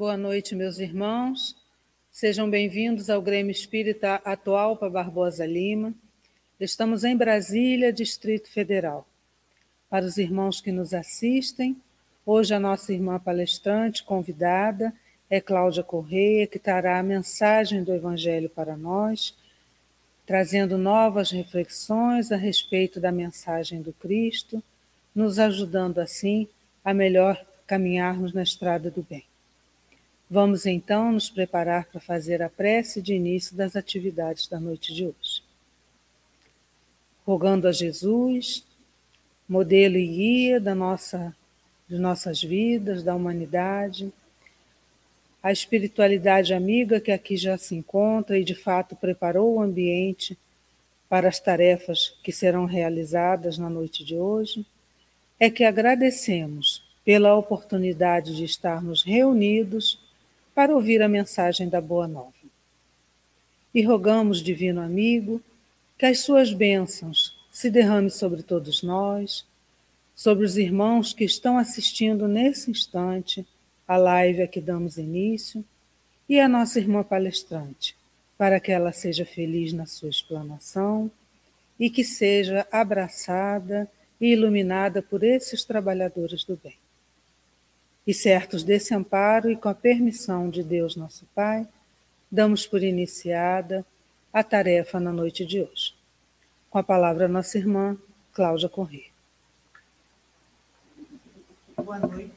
[0.00, 1.54] Boa noite, meus irmãos.
[2.10, 5.92] Sejam bem-vindos ao Grêmio Espírita Atual para Barbosa Lima.
[6.58, 9.06] Estamos em Brasília, Distrito Federal.
[9.90, 11.76] Para os irmãos que nos assistem,
[12.24, 14.90] hoje a nossa irmã palestrante convidada
[15.28, 19.36] é Cláudia Correia, que trará a mensagem do Evangelho para nós,
[20.24, 24.62] trazendo novas reflexões a respeito da mensagem do Cristo,
[25.14, 26.48] nos ajudando assim
[26.82, 29.29] a melhor caminharmos na estrada do bem.
[30.32, 35.06] Vamos então nos preparar para fazer a prece de início das atividades da noite de
[35.06, 35.42] hoje.
[37.26, 38.64] Rogando a Jesus,
[39.48, 41.34] modelo e guia da nossa,
[41.88, 44.12] de nossas vidas, da humanidade,
[45.42, 50.38] a espiritualidade amiga que aqui já se encontra e de fato preparou o ambiente
[51.08, 54.64] para as tarefas que serão realizadas na noite de hoje,
[55.40, 59.98] é que agradecemos pela oportunidade de estarmos reunidos
[60.60, 62.34] para ouvir a mensagem da Boa Nova.
[63.74, 65.40] E rogamos, Divino Amigo,
[65.96, 69.46] que as suas bênçãos se derrame sobre todos nós,
[70.14, 73.46] sobre os irmãos que estão assistindo nesse instante
[73.88, 75.64] a live a que damos início,
[76.28, 77.96] e a nossa irmã palestrante,
[78.36, 81.10] para que ela seja feliz na sua explanação
[81.78, 86.76] e que seja abraçada e iluminada por esses trabalhadores do bem.
[88.06, 91.66] E certos desse amparo e com a permissão de Deus nosso Pai,
[92.30, 93.84] damos por iniciada
[94.32, 95.94] a tarefa na noite de hoje.
[96.68, 97.96] Com a palavra nossa irmã
[98.32, 99.10] Cláudia Corrêa.
[101.76, 102.30] Boa noite.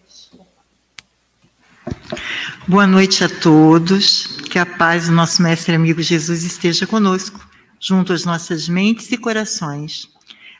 [2.68, 4.38] Boa noite a todos.
[4.50, 7.46] Que a paz do nosso mestre amigo Jesus esteja conosco,
[7.80, 10.10] junto às nossas mentes e corações.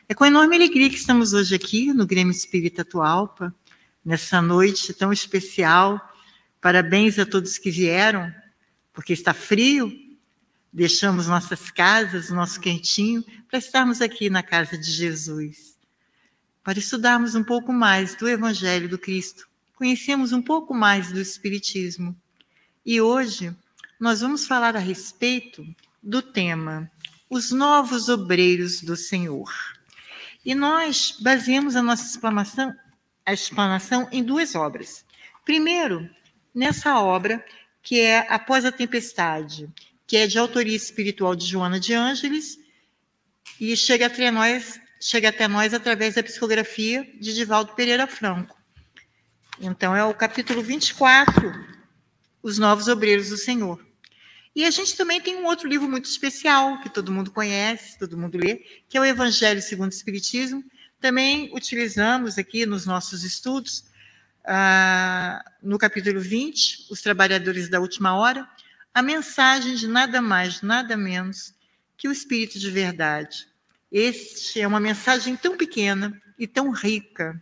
[0.08, 3.54] É com enorme alegria que estamos hoje aqui no Grêmio Espírita Atualpa,
[4.04, 6.00] nessa noite tão especial.
[6.60, 8.32] Parabéns a todos que vieram,
[8.92, 9.92] porque está frio.
[10.72, 15.78] Deixamos nossas casas, nosso quentinho, para estarmos aqui na casa de Jesus,
[16.64, 22.16] para estudarmos um pouco mais do Evangelho do Cristo, conhecemos um pouco mais do Espiritismo.
[22.84, 23.54] E hoje
[24.00, 25.64] nós vamos falar a respeito
[26.02, 26.90] do tema
[27.30, 29.52] Os Novos Obreiros do Senhor.
[30.44, 32.74] E nós baseamos a nossa exclamação
[33.24, 35.04] a explanação em duas obras.
[35.44, 36.08] Primeiro,
[36.54, 37.44] nessa obra,
[37.82, 39.68] que é Após a Tempestade,
[40.06, 42.58] que é de autoria espiritual de Joana de Ângeles,
[43.60, 48.56] e chega até nós, chega até nós através da psicografia de Divaldo Pereira Franco.
[49.60, 51.52] Então, é o capítulo 24,
[52.42, 53.84] Os Novos Obreiros do Senhor.
[54.54, 58.18] E a gente também tem um outro livro muito especial, que todo mundo conhece, todo
[58.18, 58.56] mundo lê,
[58.88, 60.64] que é o Evangelho segundo o Espiritismo,
[61.04, 63.84] também utilizamos aqui nos nossos estudos,
[64.42, 68.48] ah, no capítulo 20, Os Trabalhadores da Última Hora,
[68.94, 71.52] a mensagem de nada mais, nada menos
[71.98, 73.46] que o Espírito de Verdade.
[73.92, 77.38] Este é uma mensagem tão pequena e tão rica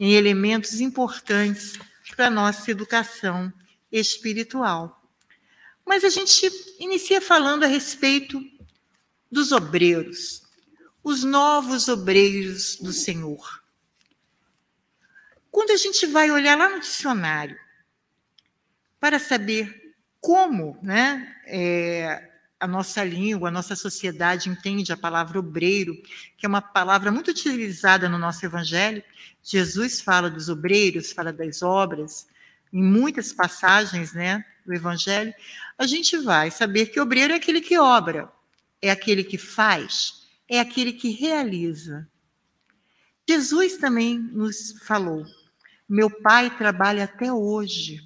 [0.00, 1.74] em elementos importantes
[2.16, 3.52] para a nossa educação
[3.92, 5.06] espiritual.
[5.84, 8.42] Mas a gente inicia falando a respeito
[9.30, 10.45] dos obreiros,
[11.06, 13.62] os novos obreiros do Senhor.
[15.52, 17.56] Quando a gente vai olhar lá no dicionário
[18.98, 22.28] para saber como né, é,
[22.58, 25.94] a nossa língua, a nossa sociedade entende a palavra obreiro,
[26.36, 29.00] que é uma palavra muito utilizada no nosso evangelho,
[29.44, 32.26] Jesus fala dos obreiros, fala das obras,
[32.72, 35.32] em muitas passagens né, do evangelho,
[35.78, 38.28] a gente vai saber que obreiro é aquele que obra,
[38.82, 40.15] é aquele que faz,
[40.48, 42.08] é aquele que realiza.
[43.28, 45.24] Jesus também nos falou:
[45.88, 48.00] meu pai trabalha até hoje,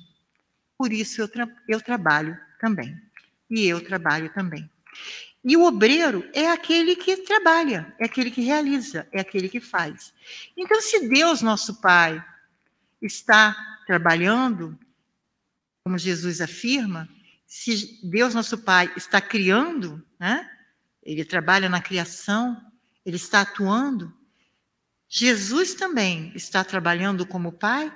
[0.76, 2.96] por isso eu, tra eu trabalho também.
[3.50, 4.70] E eu trabalho também.
[5.42, 10.12] E o obreiro é aquele que trabalha, é aquele que realiza, é aquele que faz.
[10.56, 12.22] Então, se Deus, nosso Pai,
[13.00, 13.56] está
[13.86, 14.78] trabalhando,
[15.82, 17.08] como Jesus afirma,
[17.46, 20.48] se Deus, nosso Pai, está criando, né?
[21.02, 22.60] Ele trabalha na criação,
[23.04, 24.12] ele está atuando.
[25.08, 27.92] Jesus também está trabalhando como Pai.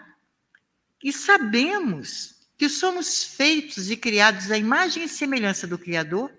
[1.02, 6.32] E sabemos que somos feitos e criados à imagem e semelhança do Criador,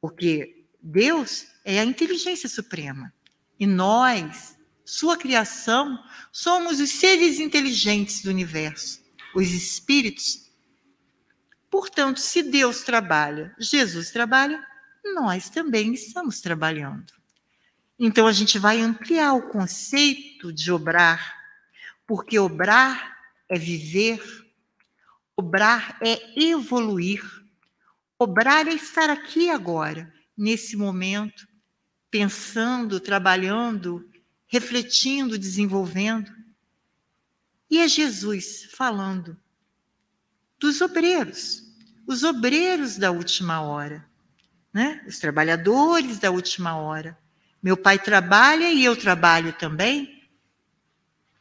[0.00, 3.12] porque Deus é a inteligência suprema.
[3.58, 5.98] E nós, sua criação,
[6.30, 9.02] somos os seres inteligentes do universo,
[9.34, 10.48] os espíritos.
[11.70, 14.64] Portanto, se Deus trabalha, Jesus trabalha,
[15.04, 17.12] nós também estamos trabalhando.
[17.98, 21.36] Então a gente vai ampliar o conceito de obrar,
[22.06, 23.16] porque obrar
[23.48, 24.20] é viver,
[25.40, 27.22] Obrar é evoluir.
[28.18, 31.46] Obrar é estar aqui agora, nesse momento,
[32.10, 34.10] pensando, trabalhando,
[34.48, 36.28] refletindo, desenvolvendo.
[37.70, 39.38] E é Jesus falando
[40.58, 41.62] dos obreiros,
[42.04, 44.07] os obreiros da última hora,
[44.72, 45.04] né?
[45.06, 47.18] os trabalhadores da última hora.
[47.62, 50.28] Meu pai trabalha e eu trabalho também,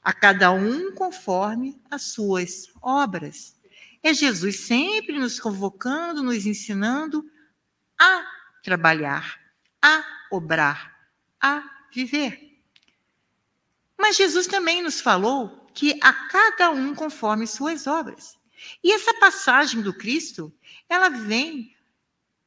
[0.02, 3.56] a cada um conforme as suas obras.
[4.02, 7.30] É Jesus sempre nos convocando, nos ensinando
[8.00, 8.26] a
[8.64, 9.40] trabalhar,
[9.82, 10.96] a obrar,
[11.42, 11.64] a
[11.94, 12.58] viver.
[13.98, 18.38] Mas Jesus também nos falou que a cada um conforme suas obras.
[18.84, 20.54] E essa passagem do Cristo,
[20.90, 21.77] ela vem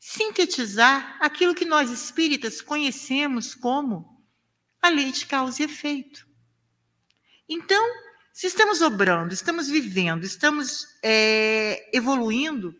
[0.01, 4.19] sintetizar aquilo que nós espíritas conhecemos como
[4.81, 6.27] a lei de causa e efeito.
[7.47, 7.85] Então,
[8.33, 12.75] se estamos obrando, estamos vivendo, estamos é, evoluindo,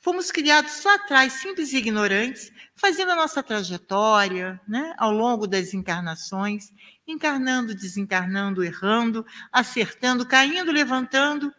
[0.00, 5.72] fomos criados lá atrás, simples e ignorantes, fazendo a nossa trajetória né, ao longo das
[5.72, 6.72] encarnações,
[7.06, 11.54] encarnando, desencarnando, errando, acertando, caindo, levantando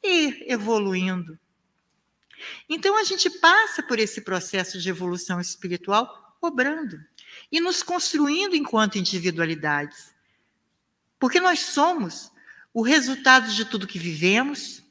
[0.00, 1.36] e evoluindo.
[2.68, 6.98] Então a gente passa por esse processo de evolução espiritual obrando
[7.50, 10.12] e nos construindo enquanto individualidades.
[11.18, 12.30] Porque nós somos
[12.74, 14.82] o resultado de tudo que vivemos,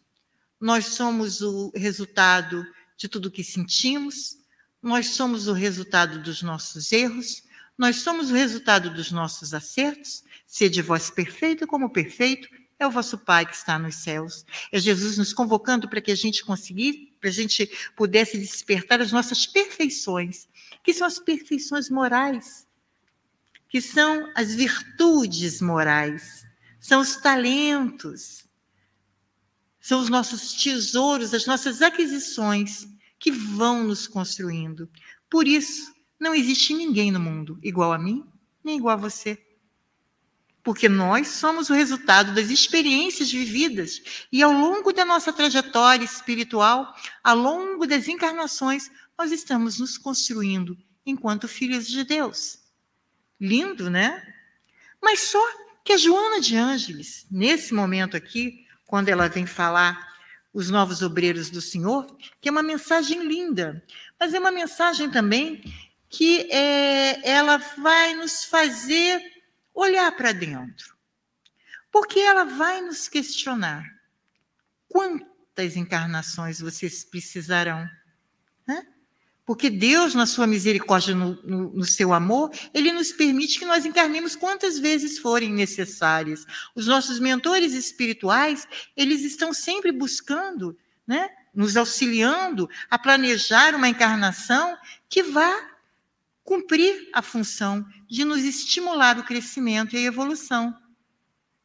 [0.59, 2.65] nós somos o resultado
[2.95, 4.37] de tudo que sentimos,
[4.81, 7.43] nós somos o resultado dos nossos erros,
[7.77, 12.47] nós somos o resultado dos nossos acertos, de vós perfeito como perfeito
[12.81, 14.43] é o vosso Pai que está nos céus.
[14.71, 19.11] É Jesus nos convocando para que a gente conseguisse, para a gente pudesse despertar as
[19.11, 20.47] nossas perfeições,
[20.83, 22.67] que são as perfeições morais,
[23.69, 26.43] que são as virtudes morais,
[26.79, 28.47] são os talentos,
[29.79, 32.87] são os nossos tesouros, as nossas aquisições
[33.19, 34.89] que vão nos construindo.
[35.29, 38.25] Por isso, não existe ninguém no mundo igual a mim,
[38.63, 39.50] nem igual a você
[40.63, 46.93] porque nós somos o resultado das experiências vividas e ao longo da nossa trajetória espiritual,
[47.23, 52.59] ao longo das encarnações, nós estamos nos construindo enquanto filhos de Deus.
[53.39, 54.21] Lindo, né?
[55.01, 55.43] Mas só
[55.83, 60.11] que a Joana de Ângeles, nesse momento aqui, quando ela vem falar
[60.53, 62.05] os novos obreiros do Senhor,
[62.39, 63.83] que é uma mensagem linda,
[64.19, 65.63] mas é uma mensagem também
[66.09, 69.21] que é, ela vai nos fazer
[69.73, 70.95] olhar para dentro.
[71.91, 73.85] Porque ela vai nos questionar:
[74.87, 77.87] quantas encarnações vocês precisarão?
[78.67, 78.87] Né?
[79.45, 83.85] Porque Deus, na sua misericórdia, no, no, no, seu amor, Ele nos permite que nós
[83.85, 86.45] encarnemos quantas vezes forem necessárias.
[86.73, 94.77] Os nossos mentores espirituais, eles estão sempre buscando, né, nos auxiliando a planejar uma encarnação
[95.09, 95.70] que vá
[96.43, 100.77] cumprir a função de nos estimular o crescimento e a evolução.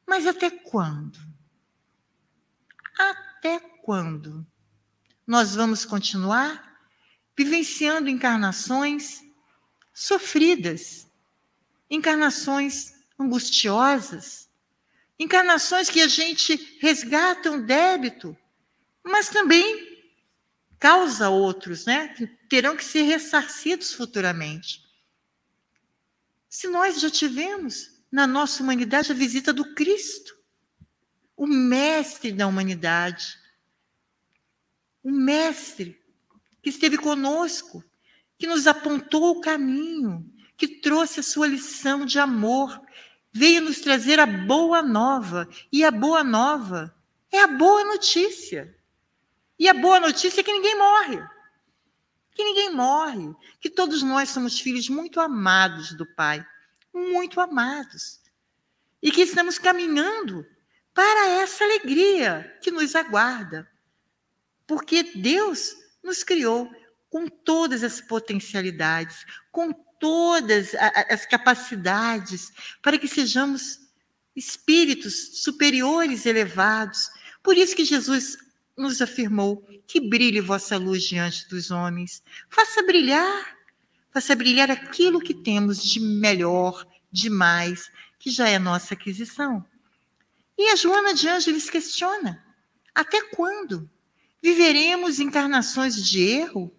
[0.07, 1.19] Mas até quando?
[2.99, 4.47] Até quando?
[5.27, 6.77] Nós vamos continuar
[7.37, 9.23] vivenciando encarnações
[9.93, 11.07] sofridas,
[11.91, 14.49] encarnações angustiosas,
[15.19, 18.37] encarnações que a gente resgata um débito,
[19.03, 19.96] mas também
[20.79, 22.09] causa outros, né?
[22.09, 24.85] Que terão que ser ressarcidos futuramente.
[26.49, 30.37] Se nós já tivemos na nossa humanidade a visita do Cristo,
[31.37, 33.39] o mestre da humanidade,
[35.03, 36.03] o mestre
[36.63, 37.85] que esteve conosco,
[38.39, 42.81] que nos apontou o caminho, que trouxe a sua lição de amor,
[43.33, 46.95] veio nos trazer a boa nova, e a boa nova
[47.31, 48.76] é a boa notícia.
[49.59, 51.23] E a boa notícia é que ninguém morre.
[52.35, 53.35] Que ninguém morre.
[53.61, 56.47] Que todos nós somos filhos muito amados do Pai.
[56.93, 58.21] Muito amados.
[59.03, 60.47] E que estamos caminhando
[60.93, 63.71] para essa alegria que nos aguarda.
[64.67, 66.71] Porque Deus nos criou
[67.09, 70.75] com todas as potencialidades, com todas
[71.09, 73.79] as capacidades, para que sejamos
[74.35, 77.09] espíritos superiores, elevados.
[77.43, 78.37] Por isso que Jesus
[78.77, 82.23] nos afirmou que brilhe vossa luz diante dos homens.
[82.51, 83.57] Faça brilhar,
[84.13, 89.65] faça brilhar aquilo que temos de melhor, de mais, que já é nossa aquisição.
[90.59, 92.45] E a Joana de Ângeles questiona:
[92.95, 93.91] até quando?
[94.43, 96.73] Viveremos encarnações de erro?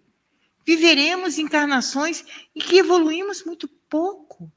[0.66, 2.24] Viveremos encarnações
[2.54, 4.50] em que evoluímos muito pouco?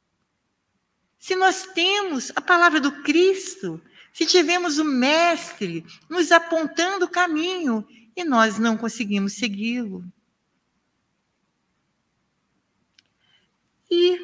[1.17, 3.81] Se nós temos a palavra do Cristo,
[4.13, 10.03] Se tivemos o Mestre nos apontando o caminho e nós não conseguimos segui-lo.
[13.89, 14.19] E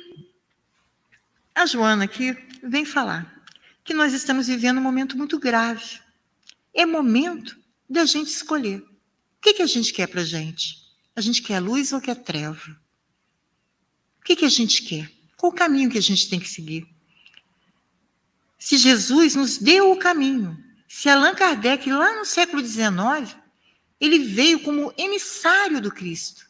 [1.54, 3.44] a Joana aqui vem falar
[3.84, 6.02] que nós estamos vivendo um momento muito grave.
[6.74, 7.58] É momento
[7.90, 8.80] da gente escolher.
[8.80, 10.76] O que, que a gente quer para a gente?
[11.16, 12.80] A gente quer luz ou quer treva?
[14.20, 15.10] O que, que a gente quer?
[15.38, 16.86] Qual o caminho que a gente tem que seguir?
[18.58, 23.38] Se Jesus nos deu o caminho, se Allan Kardec, lá no século XIX,
[24.00, 26.46] ele veio como emissário do Cristo,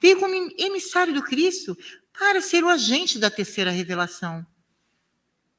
[0.00, 1.76] veio como emissário do Cristo
[2.16, 4.46] para ser o agente da terceira revelação.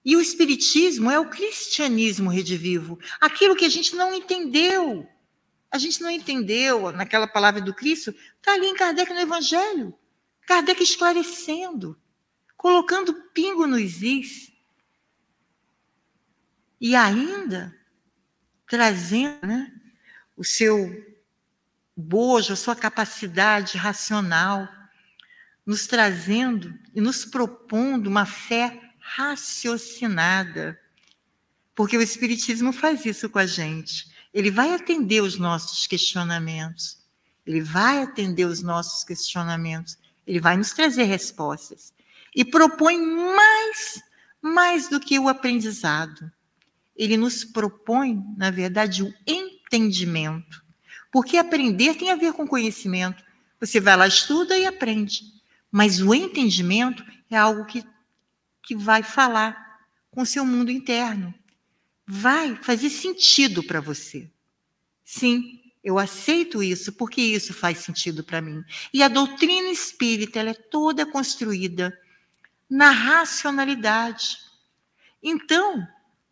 [0.03, 5.07] E o Espiritismo é o cristianismo redivivo, aquilo que a gente não entendeu.
[5.71, 9.93] A gente não entendeu naquela palavra do Cristo, está ali em Kardec no Evangelho.
[10.47, 11.99] Kardec esclarecendo,
[12.57, 14.51] colocando pingo nos is
[16.79, 17.75] e ainda
[18.67, 19.71] trazendo né,
[20.37, 21.05] o seu
[21.95, 24.67] bojo, a sua capacidade racional,
[25.65, 30.79] nos trazendo e nos propondo uma fé raciocinada.
[31.75, 34.09] Porque o Espiritismo faz isso com a gente.
[34.33, 36.99] Ele vai atender os nossos questionamentos.
[37.45, 39.97] Ele vai atender os nossos questionamentos.
[40.25, 41.93] Ele vai nos trazer respostas.
[42.35, 44.01] E propõe mais,
[44.41, 46.31] mais do que o aprendizado
[46.99, 50.61] ele nos propõe, na verdade, o entendimento.
[51.09, 53.23] Porque aprender tem a ver com conhecimento.
[53.57, 55.23] Você vai lá, estuda e aprende.
[55.71, 57.01] Mas o entendimento
[57.31, 57.85] é algo que,
[58.61, 59.79] que vai falar
[60.11, 61.33] com o seu mundo interno.
[62.05, 64.29] Vai fazer sentido para você.
[65.05, 68.61] Sim, eu aceito isso porque isso faz sentido para mim.
[68.93, 71.97] E a doutrina espírita ela é toda construída
[72.69, 74.37] na racionalidade.
[75.23, 75.87] Então,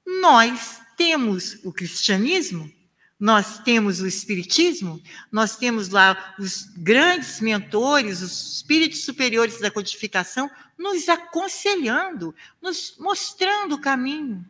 [0.08, 2.74] nós temos o cristianismo,
[3.20, 10.50] nós temos o espiritismo, nós temos lá os grandes mentores, os espíritos superiores da codificação,
[10.78, 14.50] nos aconselhando, nos mostrando o caminho.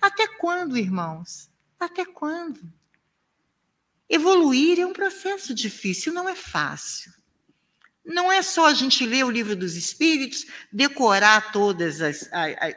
[0.00, 1.50] Até quando, irmãos?
[1.78, 2.60] Até quando?
[4.08, 7.12] Evoluir é um processo difícil, não é fácil.
[8.06, 11.96] Não é só a gente ler o livro dos Espíritos, decorar todos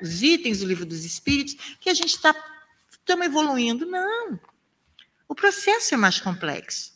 [0.02, 2.36] os itens do livro dos Espíritos, que a gente está
[3.24, 3.86] evoluindo.
[3.86, 4.40] Não.
[5.28, 6.94] O processo é mais complexo.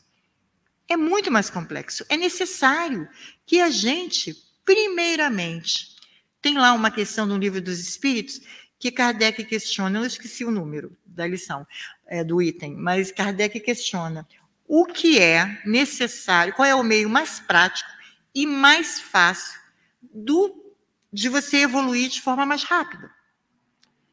[0.87, 2.05] É muito mais complexo.
[2.09, 3.07] É necessário
[3.45, 4.35] que a gente,
[4.65, 5.95] primeiramente,
[6.41, 8.41] tem lá uma questão no livro dos Espíritos
[8.79, 11.65] que Kardec questiona, eu esqueci o número da lição,
[12.05, 14.27] é, do item, mas Kardec questiona
[14.67, 17.89] o que é necessário, qual é o meio mais prático
[18.33, 19.59] e mais fácil
[20.01, 20.75] do,
[21.11, 23.13] de você evoluir de forma mais rápida.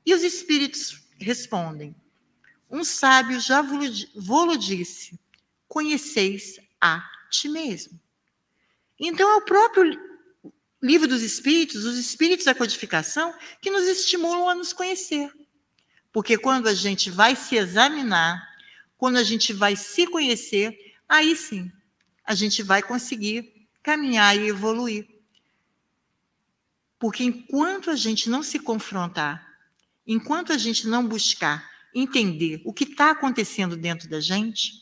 [0.04, 1.94] E os espíritos respondem:
[2.70, 5.18] Um sábio já vos disse:
[5.68, 7.98] conheceis a ti mesmo.
[8.98, 9.98] Então é o próprio
[10.82, 15.32] livro dos espíritos, os espíritos da codificação, que nos estimulam a nos conhecer.
[16.12, 18.42] Porque quando a gente vai se examinar,
[18.98, 20.76] quando a gente vai se conhecer,
[21.08, 21.70] aí sim
[22.24, 25.08] a gente vai conseguir caminhar e evoluir.
[26.98, 29.46] Porque enquanto a gente não se confrontar,
[30.06, 34.72] enquanto a gente não buscar entender o que está acontecendo dentro da gente,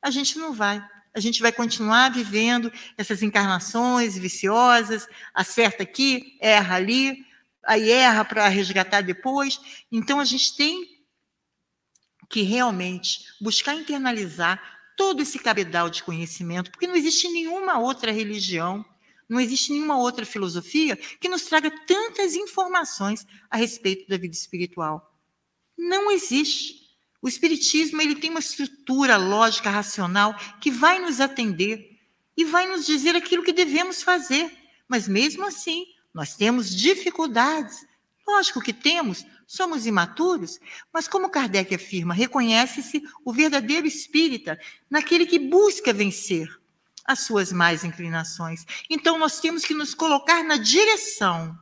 [0.00, 0.86] a gente não vai.
[1.14, 7.24] A gente vai continuar vivendo essas encarnações viciosas, acerta aqui, erra ali,
[7.64, 9.60] aí erra para resgatar depois.
[9.90, 10.94] Então a gente tem
[12.28, 18.84] que realmente buscar internalizar todo esse cabedal de conhecimento, porque não existe nenhuma outra religião,
[19.28, 25.12] não existe nenhuma outra filosofia que nos traga tantas informações a respeito da vida espiritual.
[25.76, 26.84] Não existe.
[27.20, 31.98] O espiritismo ele tem uma estrutura lógica racional que vai nos atender
[32.36, 34.52] e vai nos dizer aquilo que devemos fazer.
[34.86, 37.86] Mas mesmo assim, nós temos dificuldades.
[38.26, 39.24] Lógico que temos,
[39.54, 40.58] Somos imaturos,
[40.92, 44.58] mas como Kardec afirma, reconhece-se o verdadeiro espírita
[44.90, 46.48] naquele que busca vencer
[47.04, 48.66] as suas mais inclinações.
[48.90, 51.56] Então nós temos que nos colocar na direção.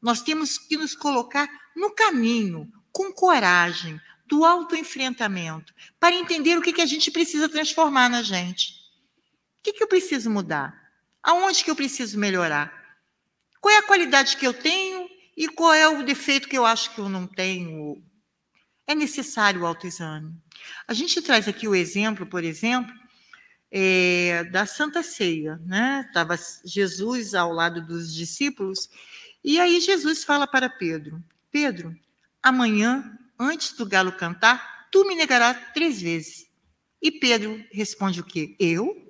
[0.00, 6.72] Nós temos que nos colocar no caminho, com coragem, do autoenfrentamento, para entender o que,
[6.72, 8.70] que a gente precisa transformar na gente.
[9.58, 10.80] O que, que eu preciso mudar?
[11.24, 12.72] Aonde que eu preciso melhorar?
[13.60, 15.05] Qual é a qualidade que eu tenho
[15.36, 18.02] e qual é o defeito que eu acho que eu não tenho?
[18.86, 20.34] É necessário o autoexame.
[20.88, 22.92] A gente traz aqui o exemplo, por exemplo,
[23.70, 25.60] é, da Santa Ceia.
[25.66, 26.04] Né?
[26.06, 28.88] Estava Jesus ao lado dos discípulos,
[29.44, 31.94] e aí Jesus fala para Pedro: Pedro,
[32.42, 36.46] amanhã antes do galo cantar, tu me negarás três vezes.
[37.02, 38.56] E Pedro responde o quê?
[38.58, 39.06] Eu?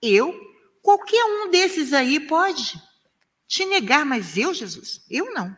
[0.00, 0.32] Eu?
[0.80, 2.80] Qualquer um desses aí pode
[3.46, 5.04] te negar, mas eu, Jesus?
[5.08, 5.56] Eu não.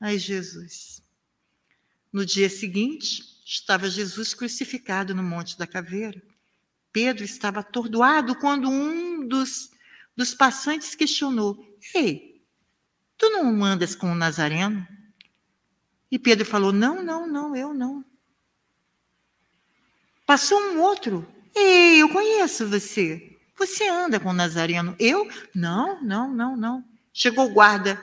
[0.00, 1.02] Ai, Jesus.
[2.12, 6.22] No dia seguinte, estava Jesus crucificado no Monte da Caveira.
[6.92, 9.70] Pedro estava atordoado quando um dos,
[10.16, 12.42] dos passantes questionou: Ei,
[13.16, 14.86] tu não andas com o Nazareno?
[16.10, 18.04] E Pedro falou: Não, não, não, eu não.
[20.24, 23.35] Passou um outro: Ei, eu conheço você.
[23.56, 24.94] Você anda com o Nazareno.
[24.98, 25.28] Eu?
[25.54, 26.84] Não, não, não, não.
[27.12, 28.00] Chegou o guarda.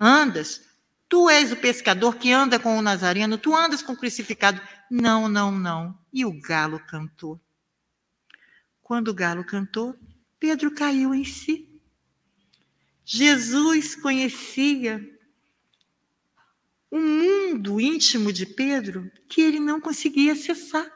[0.00, 0.62] Andas?
[1.08, 4.60] Tu és o pescador que anda com o Nazareno, tu andas com o crucificado.
[4.90, 5.96] Não, não, não.
[6.12, 7.40] E o galo cantou.
[8.82, 9.94] Quando o galo cantou,
[10.40, 11.68] Pedro caiu em si.
[13.04, 15.00] Jesus conhecia
[16.90, 20.90] o mundo íntimo de Pedro que ele não conseguia acessar.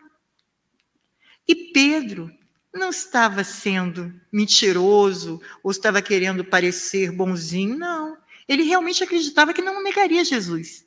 [1.46, 2.30] E Pedro
[2.78, 8.16] não estava sendo mentiroso ou estava querendo parecer bonzinho, não.
[8.48, 10.86] Ele realmente acreditava que não negaria Jesus,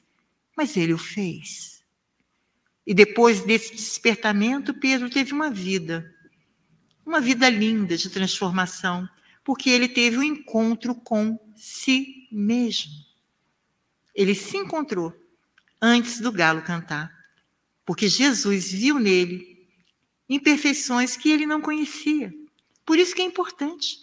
[0.58, 1.84] mas ele o fez.
[2.86, 6.14] E depois desse despertamento, Pedro teve uma vida,
[7.06, 9.08] uma vida linda de transformação,
[9.44, 12.92] porque ele teve um encontro com si mesmo.
[14.16, 15.14] Ele se encontrou
[15.82, 17.12] antes do galo cantar,
[17.86, 19.51] porque Jesus viu nele
[20.36, 22.34] imperfeições que ele não conhecia.
[22.86, 23.98] Por isso que é importante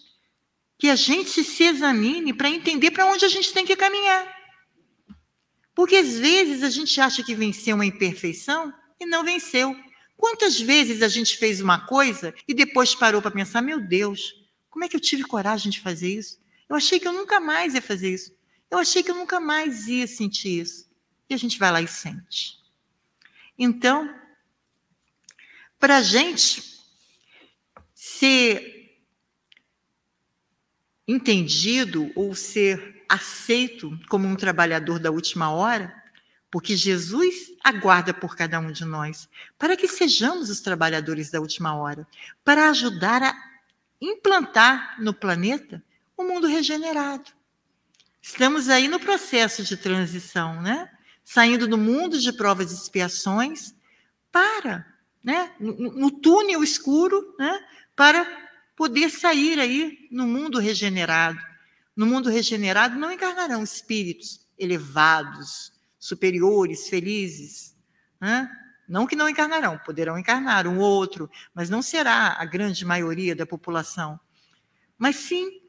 [0.79, 4.37] que a gente se examine para entender para onde a gente tem que caminhar.
[5.75, 9.75] Porque às vezes a gente acha que venceu uma imperfeição e não venceu.
[10.17, 14.35] Quantas vezes a gente fez uma coisa e depois parou para pensar: meu Deus,
[14.69, 16.39] como é que eu tive coragem de fazer isso?
[16.69, 18.37] Eu achei que eu nunca mais ia fazer isso.
[18.71, 20.89] Eu achei que eu nunca mais ia sentir isso.
[21.31, 22.59] E a gente vai lá e sente.
[23.59, 24.15] Então,
[25.79, 26.63] para a gente
[27.95, 28.79] ser
[31.07, 35.95] entendido ou ser aceito como um trabalhador da última hora,
[36.51, 41.75] porque Jesus aguarda por cada um de nós, para que sejamos os trabalhadores da última
[41.75, 42.07] hora,
[42.45, 43.35] para ajudar a
[44.01, 45.83] implantar no planeta
[46.17, 47.31] o um mundo regenerado.
[48.21, 50.91] Estamos aí no processo de transição, né?
[51.25, 53.75] Saindo do mundo de provas e expiações
[54.33, 54.98] para
[55.29, 57.63] né, no, no túnel escuro, né,
[57.95, 58.27] para
[58.75, 61.39] poder sair aí no mundo regenerado.
[61.95, 67.77] No mundo regenerado não encarnarão espíritos elevados, superiores, felizes.
[68.19, 68.51] Né?
[68.89, 73.45] Não que não encarnarão, poderão encarnar um outro, mas não será a grande maioria da
[73.45, 74.19] população.
[74.97, 75.61] Mas sim,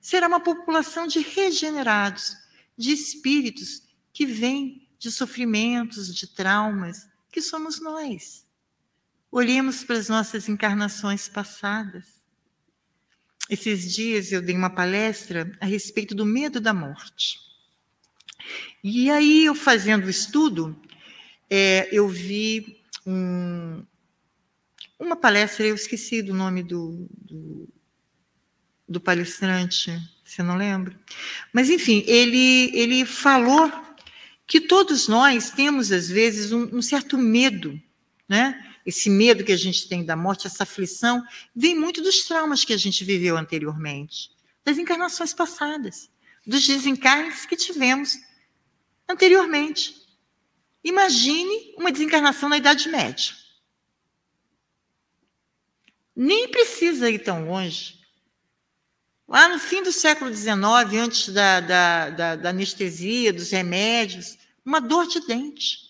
[0.00, 2.36] será uma população de regenerados,
[2.78, 8.43] de espíritos que vêm de sofrimentos, de traumas, que somos nós.
[9.36, 12.22] Olhemos para as nossas encarnações passadas.
[13.50, 17.40] Esses dias eu dei uma palestra a respeito do medo da morte.
[18.84, 20.80] E aí, eu fazendo o estudo,
[21.50, 23.84] é, eu vi um,
[25.00, 27.68] uma palestra, eu esqueci do nome do, do,
[28.88, 30.96] do palestrante, você não lembra?
[31.52, 33.68] Mas, enfim, ele, ele falou
[34.46, 37.82] que todos nós temos, às vezes, um, um certo medo,
[38.28, 38.70] né?
[38.84, 41.22] Esse medo que a gente tem da morte, essa aflição,
[41.54, 44.30] vem muito dos traumas que a gente viveu anteriormente,
[44.64, 46.10] das encarnações passadas,
[46.46, 48.18] dos desencarnes que tivemos
[49.08, 50.02] anteriormente.
[50.82, 53.34] Imagine uma desencarnação na Idade Média.
[56.14, 57.98] Nem precisa ir tão longe.
[59.26, 60.54] Lá no fim do século XIX,
[61.00, 65.83] antes da, da, da, da anestesia, dos remédios, uma dor de dente.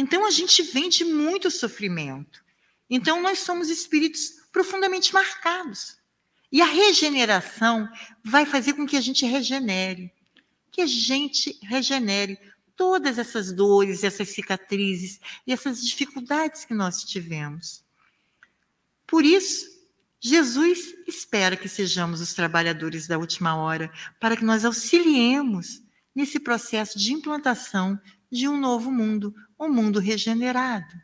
[0.00, 2.40] Então a gente vem de muito sofrimento.
[2.88, 5.98] Então nós somos espíritos profundamente marcados.
[6.52, 7.88] E a regeneração
[8.24, 10.12] vai fazer com que a gente regenere.
[10.70, 12.38] Que a gente regenere
[12.76, 17.82] todas essas dores, essas cicatrizes e essas dificuldades que nós tivemos.
[19.04, 19.66] Por isso,
[20.20, 25.82] Jesus espera que sejamos os trabalhadores da última hora, para que nós auxiliemos
[26.14, 30.94] nesse processo de implantação de um novo mundo, um mundo regenerado.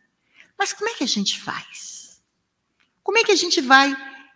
[0.59, 2.23] Mas como é que a gente faz?
[3.03, 3.95] Como é que a gente vai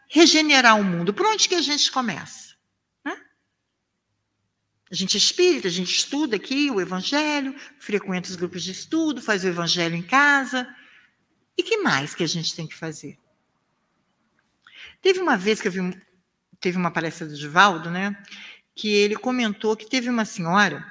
[0.09, 1.13] regenerar o mundo?
[1.15, 2.49] Por onde que a gente começa?
[4.91, 9.21] A gente é espírita, a gente estuda aqui o Evangelho, frequenta os grupos de estudo,
[9.21, 10.67] faz o Evangelho em casa.
[11.57, 13.19] E que mais que a gente tem que fazer?
[15.03, 16.03] Teve uma vez que eu vi,
[16.59, 18.17] teve uma palestra do Divaldo, né?
[18.75, 20.87] Que ele comentou que teve uma senhora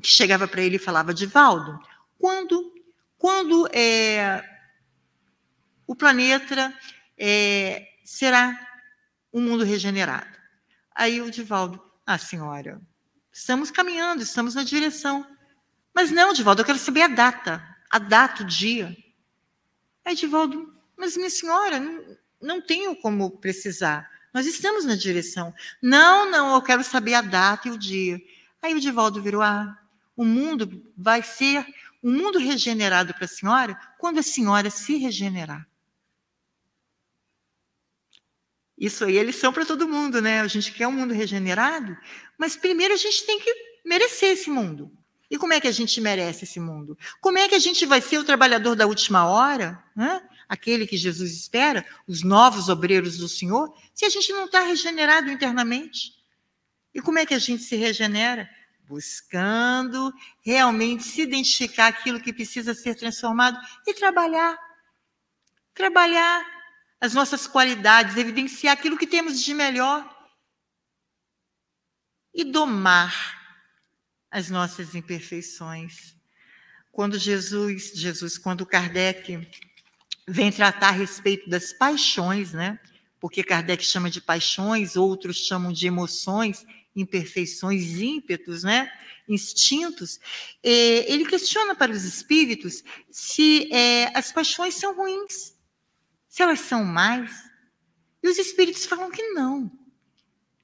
[0.00, 1.78] que chegava para ele e falava: Divaldo,
[2.18, 2.72] quando,
[3.18, 4.42] quando é,
[5.86, 6.72] o planeta
[7.18, 8.58] é, será
[9.32, 10.30] um mundo regenerado?
[10.94, 12.80] Aí o Divaldo, ah, senhora,
[13.32, 15.26] estamos caminhando, estamos na direção.
[15.94, 18.96] Mas não, Divaldo, eu quero saber a data, a data, o dia.
[20.04, 24.10] Aí Divaldo, mas minha senhora, não, não tenho como precisar.
[24.32, 25.54] Nós estamos na direção.
[25.80, 28.20] Não, não, eu quero saber a data e o dia.
[28.62, 29.78] Aí o Divaldo virou: Ah,
[30.16, 31.66] o mundo vai ser
[32.02, 35.66] um mundo regenerado para a senhora quando a senhora se regenerar.
[38.76, 40.40] Isso aí é lição para todo mundo, né?
[40.40, 41.96] A gente quer um mundo regenerado,
[42.36, 44.90] mas primeiro a gente tem que merecer esse mundo.
[45.30, 46.98] E como é que a gente merece esse mundo?
[47.20, 49.82] Como é que a gente vai ser o trabalhador da última hora?
[49.94, 50.20] Né?
[50.52, 55.30] aquele que Jesus espera, os novos obreiros do Senhor, se a gente não está regenerado
[55.30, 56.12] internamente?
[56.94, 58.46] E como é que a gente se regenera?
[58.92, 64.54] Buscando realmente se identificar aquilo que precisa ser transformado e trabalhar.
[65.72, 66.44] Trabalhar
[67.00, 70.06] as nossas qualidades, evidenciar aquilo que temos de melhor
[72.34, 73.14] e domar
[74.30, 76.14] as nossas imperfeições.
[76.90, 79.50] Quando Jesus, Jesus, quando Kardec
[80.28, 82.78] vem tratar a respeito das paixões, né?
[83.18, 88.90] Porque Kardec chama de paixões, outros chamam de emoções, imperfeições, ímpetos, né?
[89.28, 90.20] instintos.
[90.62, 95.54] É, ele questiona para os espíritos se é, as paixões são ruins,
[96.28, 97.30] se elas são mais.
[98.22, 99.70] E os espíritos falam que não.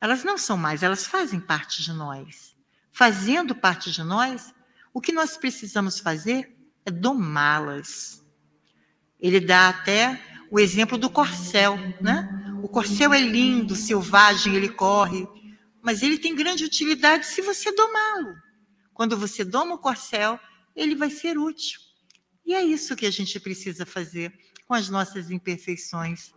[0.00, 2.56] Elas não são mais, elas fazem parte de nós.
[2.92, 4.54] Fazendo parte de nós,
[4.92, 8.24] o que nós precisamos fazer é domá-las.
[9.20, 12.28] Ele dá até o exemplo do corcel, né?
[12.62, 15.26] O corcel é lindo, selvagem, ele corre,
[15.88, 18.36] mas ele tem grande utilidade se você domá-lo.
[18.92, 20.38] Quando você doma o corcel,
[20.76, 21.80] ele vai ser útil.
[22.44, 26.30] E é isso que a gente precisa fazer com as nossas imperfeições.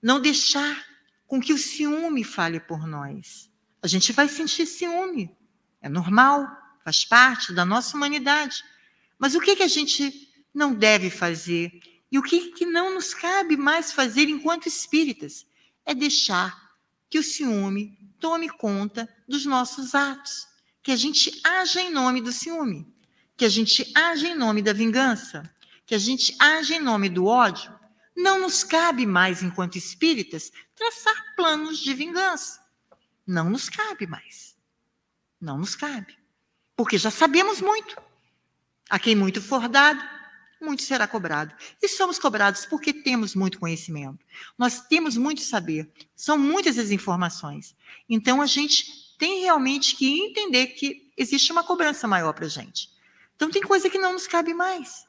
[0.00, 0.82] Não deixar
[1.26, 3.50] com que o ciúme fale por nós.
[3.82, 5.30] A gente vai sentir ciúme,
[5.82, 6.48] é normal,
[6.82, 8.64] faz parte da nossa humanidade.
[9.18, 11.70] Mas o que, que a gente não deve fazer
[12.10, 15.46] e o que, que não nos cabe mais fazer enquanto espíritas
[15.84, 16.63] é deixar
[17.14, 20.48] que o ciúme tome conta dos nossos atos,
[20.82, 22.92] que a gente haja em nome do ciúme,
[23.36, 25.48] que a gente haja em nome da vingança,
[25.86, 27.72] que a gente haja em nome do ódio.
[28.16, 32.60] Não nos cabe mais, enquanto espíritas, traçar planos de vingança.
[33.24, 34.56] Não nos cabe mais.
[35.40, 36.18] Não nos cabe.
[36.76, 37.96] Porque já sabemos muito.
[38.90, 40.02] A quem muito for dado,
[40.64, 41.54] muito será cobrado.
[41.82, 44.24] E somos cobrados porque temos muito conhecimento.
[44.58, 45.90] Nós temos muito saber.
[46.16, 47.76] São muitas as informações.
[48.08, 52.90] Então, a gente tem realmente que entender que existe uma cobrança maior para a gente.
[53.36, 55.06] Então, tem coisa que não nos cabe mais.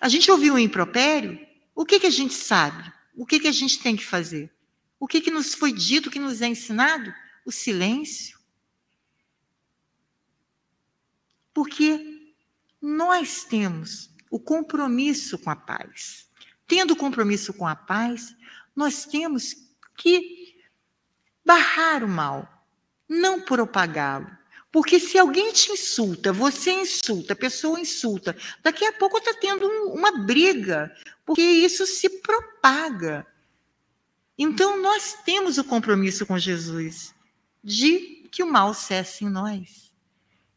[0.00, 1.38] A gente ouviu o impropério,
[1.74, 2.92] o que, que a gente sabe?
[3.14, 4.52] O que, que a gente tem que fazer?
[4.98, 7.14] O que, que nos foi dito, o que nos é ensinado?
[7.44, 8.38] O silêncio.
[11.52, 12.15] Porque
[12.86, 16.28] nós temos o compromisso com a paz.
[16.68, 18.32] Tendo compromisso com a paz,
[18.76, 19.56] nós temos
[19.96, 20.56] que
[21.44, 22.64] barrar o mal,
[23.08, 24.30] não propagá-lo.
[24.70, 29.66] Porque se alguém te insulta, você insulta, a pessoa insulta, daqui a pouco está tendo
[29.66, 30.94] um, uma briga,
[31.24, 33.26] porque isso se propaga.
[34.38, 37.12] Então, nós temos o compromisso com Jesus
[37.64, 39.85] de que o mal cesse em nós.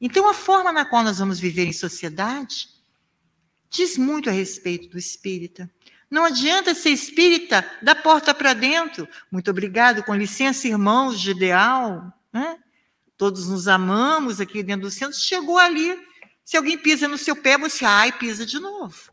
[0.01, 2.69] Então, a forma na qual nós vamos viver em sociedade
[3.69, 5.69] diz muito a respeito do espírita.
[6.09, 9.07] Não adianta ser espírita da porta para dentro.
[9.31, 12.12] Muito obrigado, com licença, irmãos de ideal.
[12.33, 12.57] Né?
[13.15, 15.17] Todos nos amamos aqui dentro do centro.
[15.17, 15.95] Chegou ali,
[16.43, 19.12] se alguém pisa no seu pé, você ai, pisa de novo.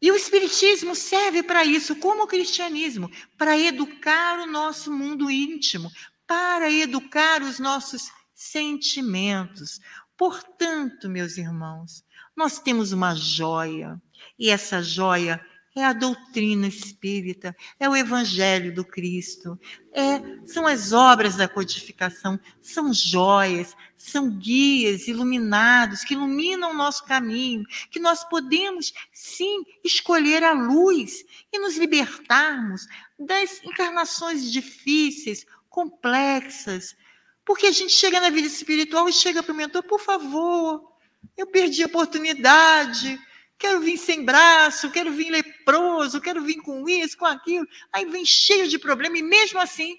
[0.00, 5.88] E o Espiritismo serve para isso, como o cristianismo, para educar o nosso mundo íntimo,
[6.26, 9.80] para educar os nossos sentimentos.
[10.16, 12.04] Portanto, meus irmãos,
[12.36, 14.00] nós temos uma joia,
[14.38, 19.58] e essa joia é a doutrina espírita, é o evangelho do Cristo,
[19.92, 27.04] é, são as obras da codificação, são joias, são guias iluminados que iluminam o nosso
[27.06, 32.86] caminho, que nós podemos sim escolher a luz e nos libertarmos
[33.18, 36.94] das encarnações difíceis, complexas,
[37.44, 40.92] porque a gente chega na vida espiritual e chega para o mentor, por favor,
[41.36, 43.20] eu perdi a oportunidade,
[43.58, 47.66] quero vir sem braço, quero vir leproso, quero vir com isso, com aquilo.
[47.92, 49.98] Aí vem cheio de problema e mesmo assim,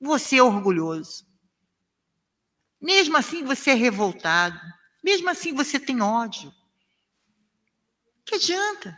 [0.00, 1.26] você é orgulhoso.
[2.80, 4.60] Mesmo assim você é revoltado.
[5.02, 6.52] Mesmo assim você tem ódio.
[8.24, 8.96] Que adianta?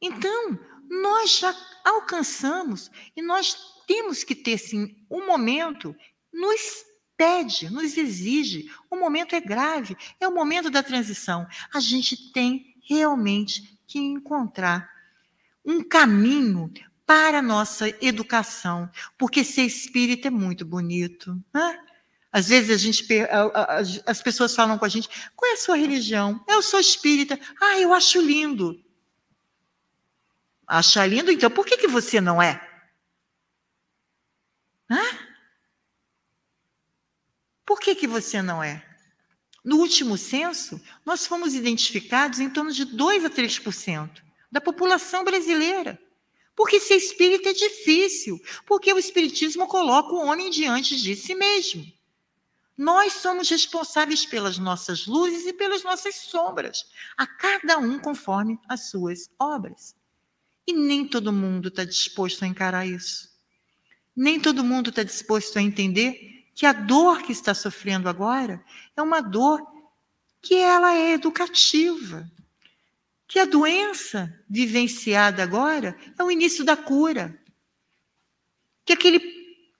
[0.00, 5.94] Então, nós já alcançamos e nós temos que ter, sim, um momento,
[6.38, 8.70] nos pede, nos exige.
[8.88, 11.46] O momento é grave, é o momento da transição.
[11.74, 14.88] A gente tem realmente que encontrar
[15.64, 16.72] um caminho
[17.04, 21.42] para a nossa educação, porque ser espírita é muito bonito.
[21.52, 21.80] Né?
[22.30, 23.06] Às vezes a gente,
[24.06, 26.42] as pessoas falam com a gente: qual é a sua religião?
[26.46, 27.38] Eu sou espírita.
[27.60, 28.80] Ah, eu acho lindo.
[30.66, 31.32] Acha lindo?
[31.32, 32.60] Então por que, que você não é?
[34.90, 35.27] Hã?
[37.68, 38.82] Por que, que você não é?
[39.62, 46.00] No último censo, nós fomos identificados em torno de 2 a 3% da população brasileira.
[46.56, 51.84] Porque ser espírita é difícil, porque o espiritismo coloca o homem diante de si mesmo.
[52.74, 56.86] Nós somos responsáveis pelas nossas luzes e pelas nossas sombras,
[57.18, 59.94] a cada um conforme as suas obras.
[60.66, 63.28] E nem todo mundo está disposto a encarar isso.
[64.16, 68.60] Nem todo mundo está disposto a entender que a dor que está sofrendo agora
[68.96, 69.64] é uma dor
[70.42, 72.28] que ela é educativa.
[73.28, 77.40] Que a doença vivenciada agora é o início da cura.
[78.84, 79.20] Que aquele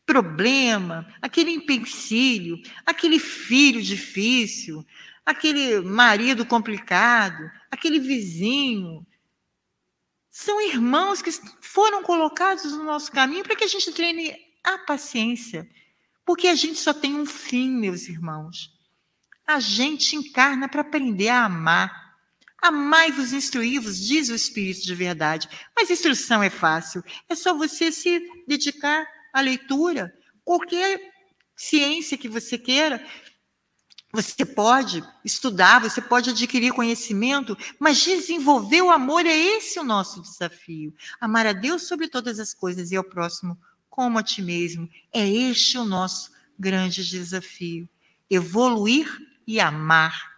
[0.07, 4.87] problema, aquele empecilho, aquele filho difícil,
[5.27, 9.05] aquele marido complicado, aquele vizinho.
[10.31, 15.69] São irmãos que foram colocados no nosso caminho para que a gente treine a paciência.
[16.29, 18.71] Porque a gente só tem um fim, meus irmãos.
[19.47, 21.91] A gente encarna para aprender a amar.
[22.61, 25.49] Amai-vos, instruí-vos, diz o Espírito de verdade.
[25.75, 27.03] Mas instrução é fácil.
[27.31, 30.15] É só você se dedicar a leitura,
[30.45, 31.01] qualquer
[31.57, 33.03] ciência que você queira,
[34.13, 40.21] você pode estudar, você pode adquirir conhecimento, mas desenvolver o amor é esse o nosso
[40.21, 40.93] desafio.
[41.19, 43.59] Amar a Deus sobre todas as coisas e ao próximo
[43.99, 44.89] como a ti mesmo.
[45.13, 47.89] É este o nosso grande desafio.
[48.31, 49.09] Evoluir
[49.45, 50.37] e amar.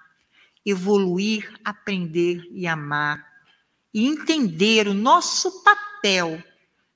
[0.64, 3.22] Evoluir, aprender e amar.
[3.92, 6.42] E entender o nosso papel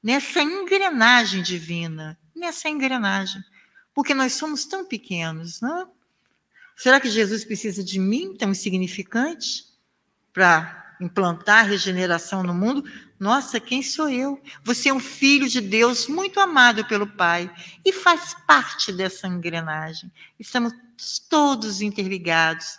[0.03, 3.45] nessa engrenagem divina, nessa engrenagem.
[3.93, 5.91] Porque nós somos tão pequenos, não?
[6.79, 9.67] Será que Jesus precisa de mim, tão insignificante,
[10.33, 12.91] para implantar regeneração no mundo?
[13.25, 14.39] Nossa, quem sou eu?
[14.63, 17.51] Você é um filho de Deus muito amado pelo Pai
[17.83, 20.13] e faz parte dessa engrenagem.
[20.39, 20.75] Estamos
[21.31, 22.79] todos interligados,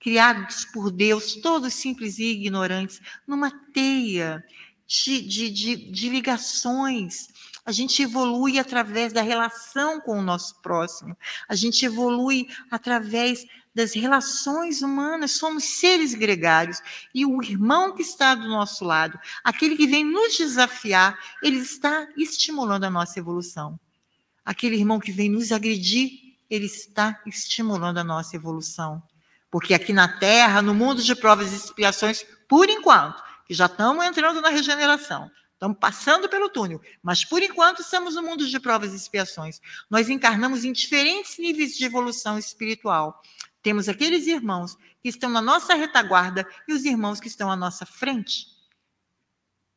[0.00, 4.44] criados por Deus, todos simples e ignorantes, numa teia
[4.84, 7.28] de, de, de, de ligações.
[7.64, 11.16] A gente evolui através da relação com o nosso próximo.
[11.48, 16.80] A gente evolui através das relações humanas, somos seres gregários.
[17.14, 22.06] E o irmão que está do nosso lado, aquele que vem nos desafiar, ele está
[22.16, 23.78] estimulando a nossa evolução.
[24.44, 26.10] Aquele irmão que vem nos agredir,
[26.50, 29.02] ele está estimulando a nossa evolução.
[29.50, 34.04] Porque aqui na Terra, no mundo de provas e expiações, por enquanto, que já estamos
[34.04, 35.30] entrando na regeneração.
[35.52, 39.60] Estamos passando pelo túnel, mas por enquanto estamos no mundo de provas e expiações.
[39.88, 43.22] Nós encarnamos em diferentes níveis de evolução espiritual.
[43.62, 47.86] Temos aqueles irmãos que estão na nossa retaguarda e os irmãos que estão à nossa
[47.86, 48.46] frente.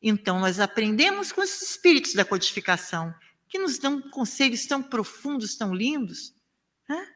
[0.02, 3.14] Então, nós aprendemos com os espíritos da codificação,
[3.48, 6.34] que nos dão conselhos tão profundos, tão lindos.
[6.88, 7.08] Né?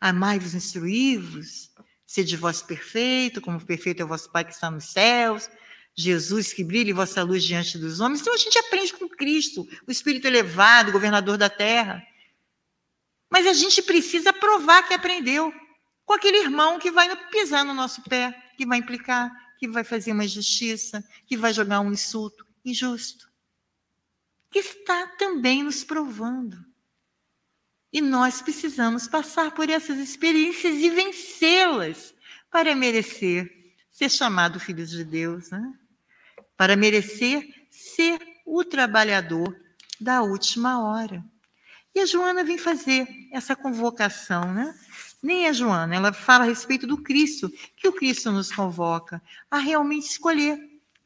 [0.00, 1.70] Amai-vos, instruí-vos,
[2.06, 5.48] sede vós perfeito, como perfeito é o vosso Pai que está nos céus.
[5.96, 8.20] Jesus, que brilhe vossa luz diante dos homens.
[8.20, 12.02] Então a gente aprende com Cristo, o Espírito elevado, governador da terra.
[13.30, 15.52] Mas a gente precisa provar que aprendeu
[16.04, 20.12] com aquele irmão que vai pisar no nosso pé, que vai implicar, que vai fazer
[20.12, 23.28] uma injustiça, que vai jogar um insulto injusto.
[24.50, 26.64] Que está também nos provando.
[27.92, 32.14] E nós precisamos passar por essas experiências e vencê-las
[32.50, 33.50] para merecer
[33.90, 35.72] ser chamado filhos de Deus, né?
[36.56, 39.56] para merecer ser o trabalhador
[40.00, 41.24] da última hora.
[41.94, 44.74] E a Joana vem fazer essa convocação, né?
[45.24, 49.56] Nem a Joana, ela fala a respeito do Cristo, que o Cristo nos convoca a
[49.56, 50.58] realmente escolher.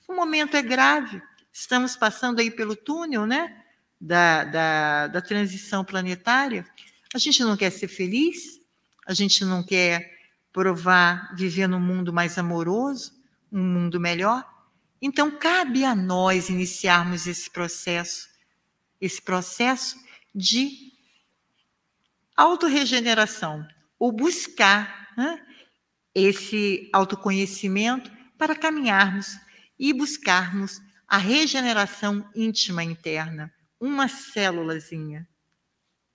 [0.08, 3.62] O momento é grave, estamos passando aí pelo túnel, né?
[4.00, 6.66] Da, da, da transição planetária.
[7.14, 8.60] A gente não quer ser feliz,
[9.06, 10.18] a gente não quer
[10.52, 13.12] provar viver num mundo mais amoroso,
[13.52, 14.44] um mundo melhor.
[15.00, 18.28] Então, cabe a nós iniciarmos esse processo,
[19.00, 19.96] esse processo
[20.34, 20.92] de
[22.36, 23.64] autorregeneração,
[23.98, 25.42] ou buscar né,
[26.14, 29.36] esse autoconhecimento para caminharmos
[29.78, 35.26] e buscarmos a regeneração íntima interna, uma célulazinha,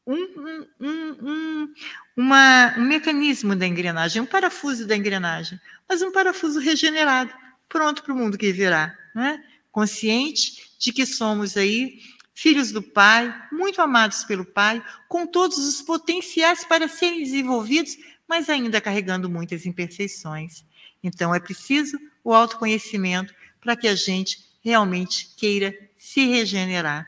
[0.05, 1.73] um, um, um,
[2.15, 7.33] uma, um mecanismo da engrenagem, um parafuso da engrenagem, mas um parafuso regenerado,
[7.69, 9.43] pronto para o mundo que virá, né?
[9.71, 11.99] consciente de que somos aí
[12.33, 18.49] filhos do Pai, muito amados pelo Pai, com todos os potenciais para serem desenvolvidos, mas
[18.49, 20.65] ainda carregando muitas imperfeições.
[21.03, 27.07] Então é preciso o autoconhecimento para que a gente realmente queira se regenerar.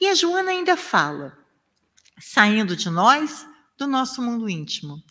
[0.00, 1.36] E a Joana ainda fala,
[2.18, 5.02] saindo de nós, do nosso mundo íntimo.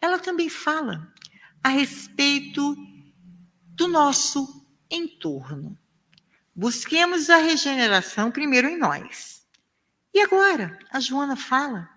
[0.00, 1.12] Ela também fala
[1.62, 2.76] a respeito
[3.68, 5.76] do nosso entorno.
[6.54, 9.44] Busquemos a regeneração primeiro em nós.
[10.12, 11.90] E agora, a Joana fala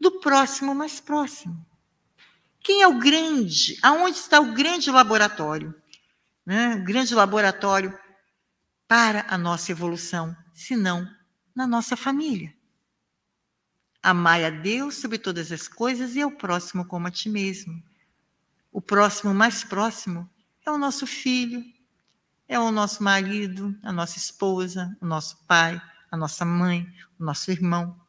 [0.00, 1.64] do próximo mais próximo.
[2.60, 3.78] Quem é o grande?
[3.82, 5.74] Aonde está o grande laboratório?
[6.44, 6.74] Né?
[6.74, 7.96] O grande laboratório
[8.88, 11.08] para a nossa evolução, se não
[11.54, 12.52] na nossa família.
[14.02, 17.82] Amai a Deus sobre todas as coisas e ao próximo como a ti mesmo.
[18.72, 20.28] O próximo mais próximo
[20.64, 21.64] é o nosso filho,
[22.48, 25.80] é o nosso marido, a nossa esposa, o nosso pai,
[26.10, 26.86] a nossa mãe,
[27.20, 28.00] o nosso irmão.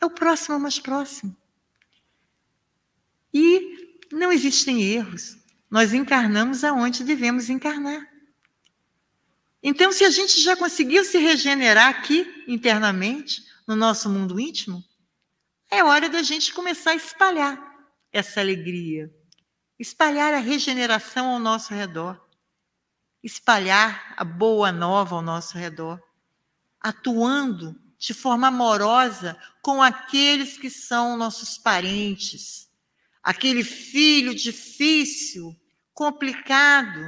[0.00, 1.34] É o próximo mais próximo.
[3.32, 5.38] E não existem erros.
[5.70, 8.06] Nós encarnamos aonde devemos encarnar.
[9.62, 14.84] Então, se a gente já conseguiu se regenerar aqui internamente, no nosso mundo íntimo,
[15.70, 17.58] é hora da gente começar a espalhar
[18.12, 19.12] essa alegria,
[19.78, 22.25] espalhar a regeneração ao nosso redor
[23.22, 26.00] espalhar a boa nova ao nosso redor,
[26.80, 32.68] atuando de forma amorosa com aqueles que são nossos parentes,
[33.22, 35.54] aquele filho difícil,
[35.92, 37.00] complicado,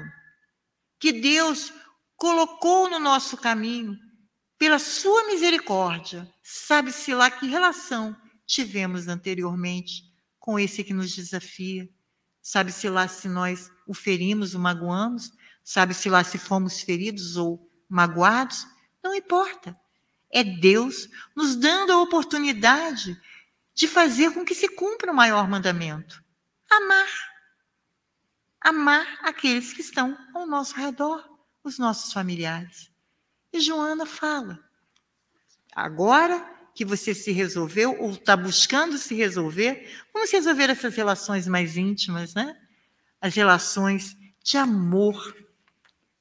[0.99, 1.73] que Deus
[2.17, 3.97] colocou no nosso caminho
[4.59, 6.29] pela sua misericórdia.
[6.43, 10.03] Sabe-se lá que relação tivemos anteriormente
[10.39, 11.89] com esse que nos desafia.
[12.43, 15.31] Sabe-se lá se nós o ferimos, o magoamos,
[15.69, 18.67] Sabe-se lá se fomos feridos ou magoados?
[19.05, 19.79] Não importa.
[20.33, 23.21] É Deus nos dando a oportunidade
[23.75, 26.25] de fazer com que se cumpra o maior mandamento:
[26.71, 27.11] amar.
[28.63, 31.23] Amar aqueles que estão ao nosso redor,
[31.63, 32.91] os nossos familiares.
[33.53, 34.59] E Joana fala:
[35.75, 41.77] agora que você se resolveu ou está buscando se resolver, vamos resolver essas relações mais
[41.77, 42.59] íntimas, né?
[43.21, 45.37] As relações de amor,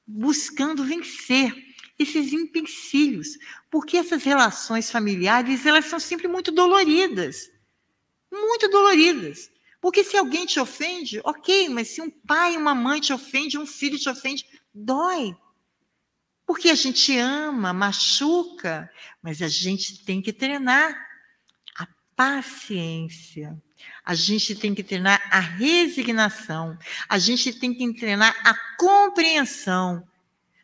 [0.08, 1.54] buscando vencer
[1.98, 3.36] esses empecilhos,
[3.70, 7.50] porque essas relações familiares, elas são sempre muito doloridas.
[8.32, 9.50] Muito doloridas.
[9.80, 13.66] Porque se alguém te ofende, ok, mas se um pai uma mãe te ofende, um
[13.66, 15.36] filho te ofende, dói.
[16.46, 18.90] Porque a gente ama, machuca,
[19.22, 20.96] mas a gente tem que treinar
[21.76, 23.60] a paciência.
[24.04, 30.06] A gente tem que treinar a resignação, a gente tem que treinar a compreensão.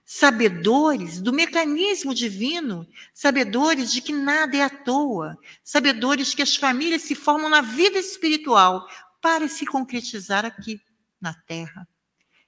[0.06, 7.02] Sabedores do mecanismo divino, sabedores de que nada é à toa, sabedores que as famílias
[7.02, 8.86] se formam na vida espiritual
[9.22, 10.78] para se concretizar aqui
[11.18, 11.88] na Terra.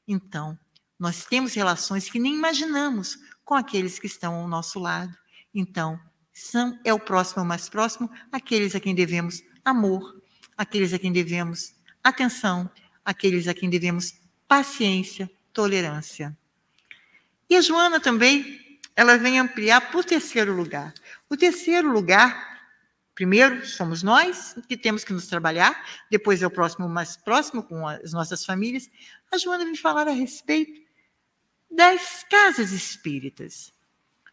[0.07, 0.59] Então,
[0.99, 5.17] nós temos relações que nem imaginamos com aqueles que estão ao nosso lado.
[5.55, 5.99] Então,
[6.33, 10.23] são, é o próximo mais próximo, aqueles a quem devemos amor,
[10.57, 12.71] aqueles a quem devemos atenção,
[13.05, 14.15] aqueles a quem devemos
[14.49, 16.37] paciência, tolerância.
[17.49, 20.93] E a Joana também, ela vem ampliar para o terceiro lugar.
[21.29, 22.61] O terceiro lugar,
[23.15, 27.87] primeiro somos nós que temos que nos trabalhar, depois é o próximo mais próximo com
[27.87, 28.91] as nossas famílias.
[29.31, 30.81] A Joana vem falar a respeito
[31.71, 33.73] das casas espíritas,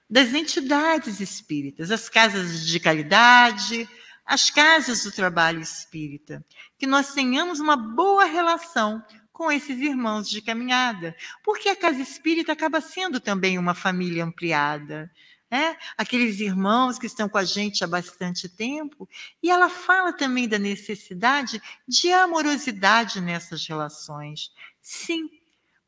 [0.09, 3.87] das entidades espíritas, as casas de caridade,
[4.25, 6.43] as casas do trabalho espírita,
[6.77, 12.51] que nós tenhamos uma boa relação com esses irmãos de caminhada, porque a casa espírita
[12.51, 15.11] acaba sendo também uma família ampliada.
[15.49, 15.77] É?
[15.95, 19.07] Aqueles irmãos que estão com a gente há bastante tempo,
[19.41, 24.51] e ela fala também da necessidade de amorosidade nessas relações.
[24.81, 25.29] Sim,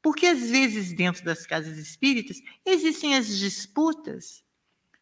[0.03, 4.43] porque às vezes dentro das casas espíritas existem as disputas,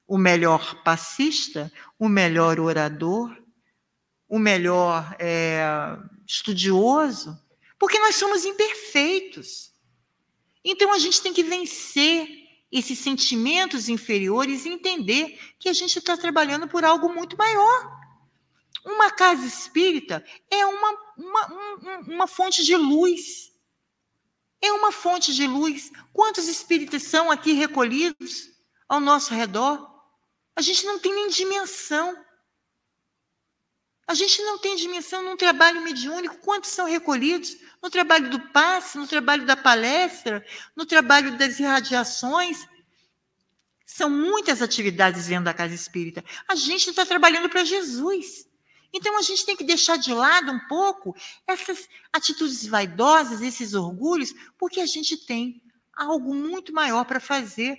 [0.08, 3.36] o melhor passista, o melhor orador,
[4.28, 5.64] o melhor é,
[6.28, 7.38] estudioso,
[7.80, 9.72] porque nós somos imperfeitos.
[10.64, 12.28] Então a gente tem que vencer
[12.72, 18.04] esses sentimentos inferiores e entender que a gente está trabalhando por algo muito maior.
[18.84, 23.52] Uma casa espírita é uma, uma, um, uma fonte de luz.
[24.60, 25.92] É uma fonte de luz.
[26.12, 28.50] Quantos espíritas são aqui recolhidos
[28.90, 29.93] ao nosso redor?
[30.56, 32.16] A gente não tem nem dimensão.
[34.06, 36.38] A gente não tem dimensão num trabalho mediúnico.
[36.38, 40.46] Quantos são recolhidos no trabalho do passe, no trabalho da palestra,
[40.76, 42.68] no trabalho das irradiações?
[43.86, 46.24] São muitas atividades dentro da casa espírita.
[46.48, 48.48] A gente está trabalhando para Jesus.
[48.94, 51.16] Então a gente tem que deixar de lado um pouco
[51.48, 55.64] essas atitudes vaidosas, esses orgulhos, porque a gente tem
[55.96, 57.78] algo muito maior para fazer,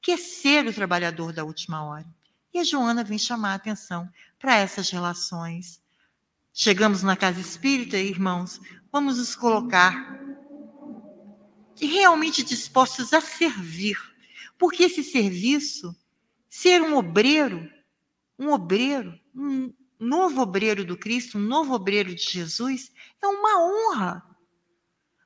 [0.00, 2.15] que é ser o trabalhador da última hora.
[2.56, 5.78] E a Joana vem chamar a atenção para essas relações.
[6.54, 8.58] Chegamos na casa espírita, irmãos,
[8.90, 10.18] vamos nos colocar
[11.78, 13.98] realmente dispostos a servir
[14.56, 15.94] porque esse serviço,
[16.48, 17.70] ser um obreiro,
[18.38, 22.90] um obreiro, um novo obreiro do Cristo, um novo obreiro de Jesus,
[23.22, 24.22] é uma honra.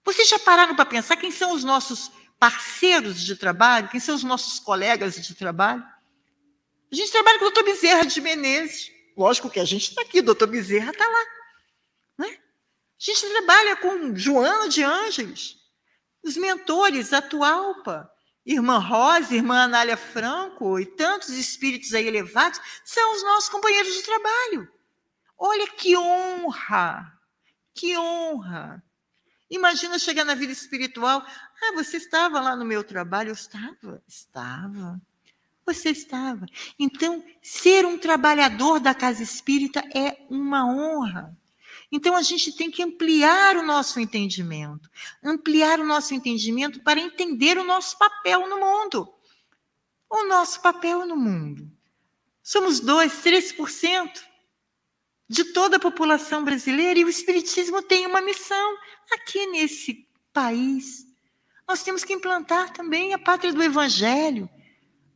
[0.05, 2.11] Vocês já pararam para pensar quem são os nossos
[2.41, 6.00] parceiros de trabalho, quem são os nossos colegas de trabalho?
[6.93, 8.91] A gente trabalha com o doutor Bezerra de Menezes.
[9.17, 11.25] Lógico que a gente está aqui, o doutor Bezerra está lá.
[12.19, 12.29] Né?
[12.29, 12.39] A
[12.99, 15.57] gente trabalha com Joana de Ângeles,
[16.23, 18.11] os mentores, a Tualpa,
[18.45, 24.03] Irmã Rosa, irmã Anália Franco e tantos espíritos aí elevados são os nossos companheiros de
[24.03, 24.69] trabalho.
[25.39, 27.13] Olha que honra,
[27.75, 28.83] que honra.
[29.51, 31.25] Imagina chegar na vida espiritual.
[31.63, 33.31] Ah, você estava lá no meu trabalho?
[33.31, 35.01] Eu estava, estava.
[35.73, 36.47] Você estava.
[36.79, 41.37] Então, ser um trabalhador da casa espírita é uma honra.
[41.93, 44.89] Então a gente tem que ampliar o nosso entendimento,
[45.23, 49.13] ampliar o nosso entendimento para entender o nosso papel no mundo.
[50.09, 51.71] O nosso papel no mundo.
[52.43, 54.23] Somos 2, 3%
[55.29, 58.77] de toda a população brasileira e o Espiritismo tem uma missão
[59.13, 61.07] aqui nesse país.
[61.67, 64.51] Nós temos que implantar também a pátria do Evangelho.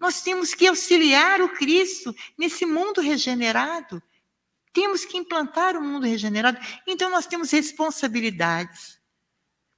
[0.05, 4.03] Nós temos que auxiliar o Cristo nesse mundo regenerado
[4.75, 6.59] temos que implantar o um mundo regenerado.
[6.87, 9.01] Então nós temos responsabilidades.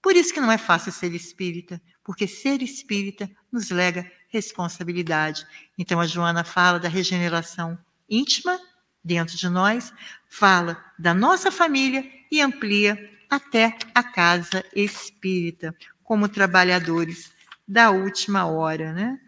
[0.02, 5.46] Por isso que não é fácil ser espírita, porque ser espírita nos lega responsabilidade.
[5.78, 8.58] Então a Joana fala da regeneração íntima
[9.04, 9.92] dentro de nós,
[10.28, 12.98] fala da nossa família e amplia
[13.28, 17.30] até a casa espírita, como trabalhadores
[17.68, 19.20] da última hora, né?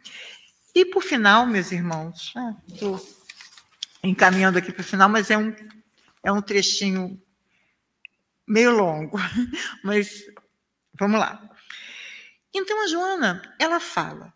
[0.78, 2.32] E por final, meus irmãos,
[2.68, 5.52] estou ah, encaminhando aqui para o final, mas é um,
[6.22, 7.20] é um trechinho
[8.46, 9.18] meio longo.
[9.82, 10.24] Mas
[10.94, 11.50] vamos lá.
[12.54, 14.32] Então, a Joana, ela fala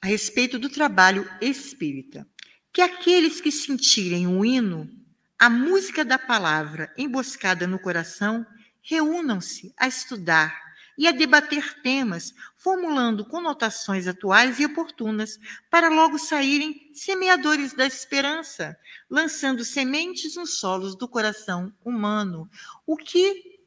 [0.00, 2.24] a respeito do trabalho espírita,
[2.72, 4.88] que aqueles que sentirem o hino,
[5.36, 8.46] a música da palavra emboscada no coração,
[8.80, 10.65] reúnam-se a estudar
[10.98, 15.38] e a debater temas, formulando conotações atuais e oportunas,
[15.70, 18.76] para logo saírem semeadores da esperança,
[19.08, 22.48] lançando sementes nos solos do coração humano.
[22.86, 23.60] O que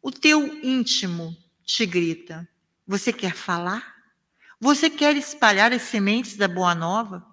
[0.00, 2.48] o teu íntimo te grita?
[2.86, 3.94] Você quer falar?
[4.60, 7.26] Você quer espalhar as sementes da boa nova?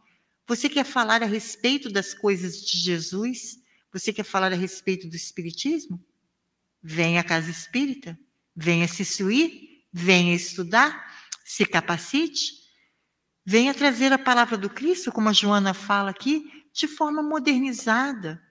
[0.47, 3.59] Você quer falar a respeito das coisas de Jesus?
[3.91, 6.03] Você quer falar a respeito do Espiritismo?
[6.81, 8.17] Vem à casa espírita.
[8.55, 11.07] Venha se instruir, venha estudar,
[11.43, 12.53] se capacite,
[13.45, 18.41] venha trazer a palavra do Cristo, como a Joana fala aqui, de forma modernizada.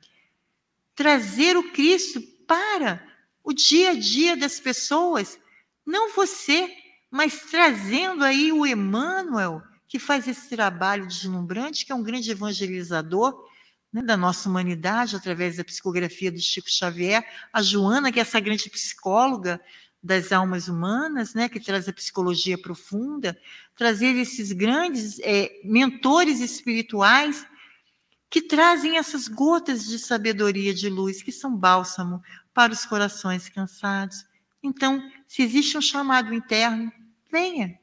[0.94, 3.07] Trazer o Cristo para
[3.44, 5.38] o dia a dia das pessoas,
[5.86, 6.70] não você,
[7.11, 13.49] mas trazendo aí o Emmanuel, que faz esse trabalho deslumbrante, que é um grande evangelizador
[13.92, 18.38] né, da nossa humanidade, através da psicografia do Chico Xavier, a Joana, que é essa
[18.38, 19.61] grande psicóloga
[20.03, 23.38] das almas humanas, né, que traz a psicologia profunda,
[23.74, 27.46] trazer esses grandes é, mentores espirituais
[28.30, 32.22] que trazem essas gotas de sabedoria, de luz, que são bálsamo
[32.53, 34.24] para os corações cansados.
[34.62, 36.92] Então, se existe um chamado interno,
[37.30, 37.78] venha,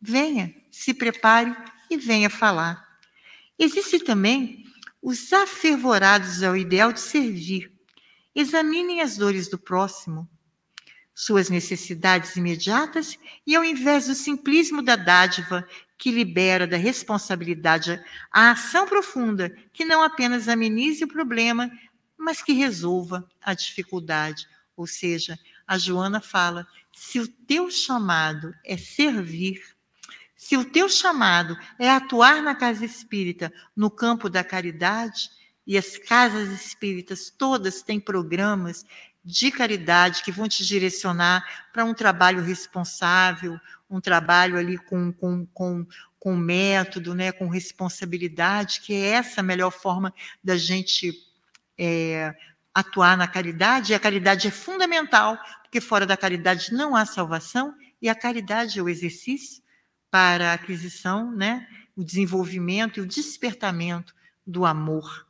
[0.00, 1.56] venha, se prepare
[1.90, 2.84] e venha falar.
[3.58, 4.64] Existe também
[5.00, 7.72] os afervorados ao ideal de servir.
[8.34, 10.28] Examinem as dores do próximo,
[11.18, 17.98] suas necessidades imediatas e, ao invés do simplismo da dádiva que libera da responsabilidade
[18.30, 21.70] a ação profunda que não apenas amenize o problema,
[22.18, 24.46] mas que resolva a dificuldade.
[24.76, 29.62] Ou seja, a Joana fala: se o teu chamado é servir,
[30.36, 35.30] se o teu chamado é atuar na casa espírita, no campo da caridade,
[35.66, 38.84] e as casas espíritas todas têm programas
[39.26, 43.58] de caridade que vão te direcionar para um trabalho responsável,
[43.90, 45.84] um trabalho ali com, com, com,
[46.16, 50.14] com método, né, com responsabilidade, que é essa a melhor forma
[50.44, 51.12] da gente
[51.76, 52.36] é,
[52.72, 53.92] atuar na caridade.
[53.92, 58.78] E a caridade é fundamental, porque fora da caridade não há salvação, e a caridade
[58.78, 59.60] é o exercício
[60.08, 61.66] para a aquisição, né,
[61.96, 64.14] o desenvolvimento e o despertamento
[64.46, 65.26] do amor.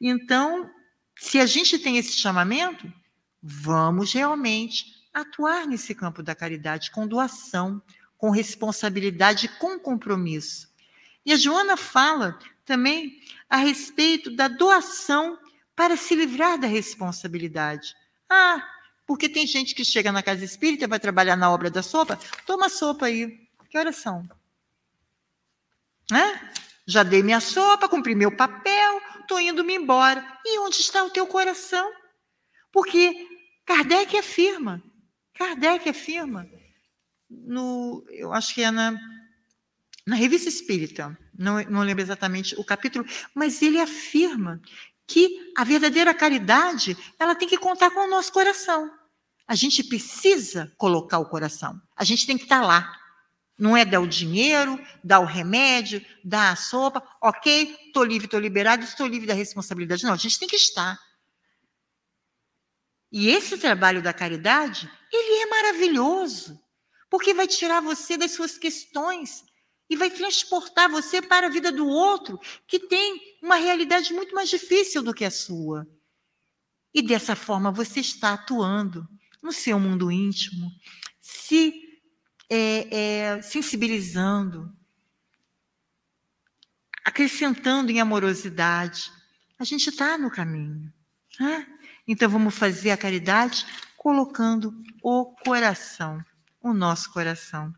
[0.00, 0.70] Então,
[1.16, 2.92] se a gente tem esse chamamento,
[3.42, 7.82] vamos realmente atuar nesse campo da caridade com doação,
[8.16, 10.68] com responsabilidade, com compromisso.
[11.26, 15.38] E a Joana fala também a respeito da doação
[15.74, 17.94] para se livrar da responsabilidade.
[18.28, 18.66] Ah,
[19.06, 22.68] porque tem gente que chega na casa espírita, vai trabalhar na obra da sopa, toma
[22.68, 23.46] sopa aí.
[23.68, 24.28] Que horas são?
[26.10, 26.52] Né?
[26.86, 30.24] Já dei minha sopa, cumpri meu papel, estou indo-me embora.
[30.44, 31.90] E onde está o teu coração?
[32.70, 33.31] Porque
[33.72, 34.82] Kardec afirma,
[35.32, 36.46] Kardec afirma,
[37.30, 38.94] no, eu acho que é na,
[40.06, 44.60] na Revista Espírita, não, não lembro exatamente o capítulo, mas ele afirma
[45.06, 48.90] que a verdadeira caridade ela tem que contar com o nosso coração.
[49.48, 51.80] A gente precisa colocar o coração.
[51.96, 52.94] A gente tem que estar lá.
[53.58, 58.38] Não é dar o dinheiro, dar o remédio, dar a sopa, ok, estou livre, estou
[58.38, 60.04] liberado, estou livre da responsabilidade.
[60.04, 60.98] Não, a gente tem que estar.
[63.12, 66.58] E esse trabalho da caridade, ele é maravilhoso,
[67.10, 69.44] porque vai tirar você das suas questões
[69.90, 74.48] e vai transportar você para a vida do outro, que tem uma realidade muito mais
[74.48, 75.86] difícil do que a sua.
[76.94, 79.06] E dessa forma você está atuando
[79.42, 80.70] no seu mundo íntimo,
[81.20, 81.74] se
[82.48, 84.74] é, é, sensibilizando,
[87.04, 89.10] acrescentando em amorosidade.
[89.58, 90.92] A gente está no caminho.
[92.06, 93.66] Então vamos fazer a caridade
[93.96, 96.22] colocando o coração,
[96.60, 97.72] o nosso coração.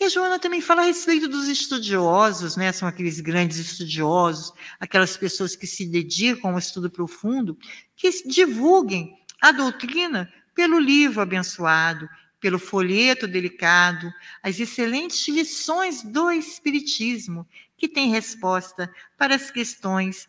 [0.00, 2.70] E a Joana também fala a respeito dos estudiosos, né?
[2.70, 7.58] São aqueles grandes estudiosos, aquelas pessoas que se dedicam ao estudo profundo,
[7.96, 17.44] que divulguem a doutrina pelo livro abençoado, pelo folheto delicado, as excelentes lições do Espiritismo,
[17.76, 20.28] que tem resposta para as questões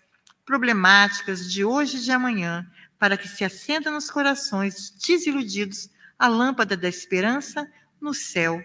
[0.49, 6.75] problemáticas de hoje e de amanhã, para que se acenda nos corações desiludidos a lâmpada
[6.75, 7.71] da esperança
[8.01, 8.59] no céu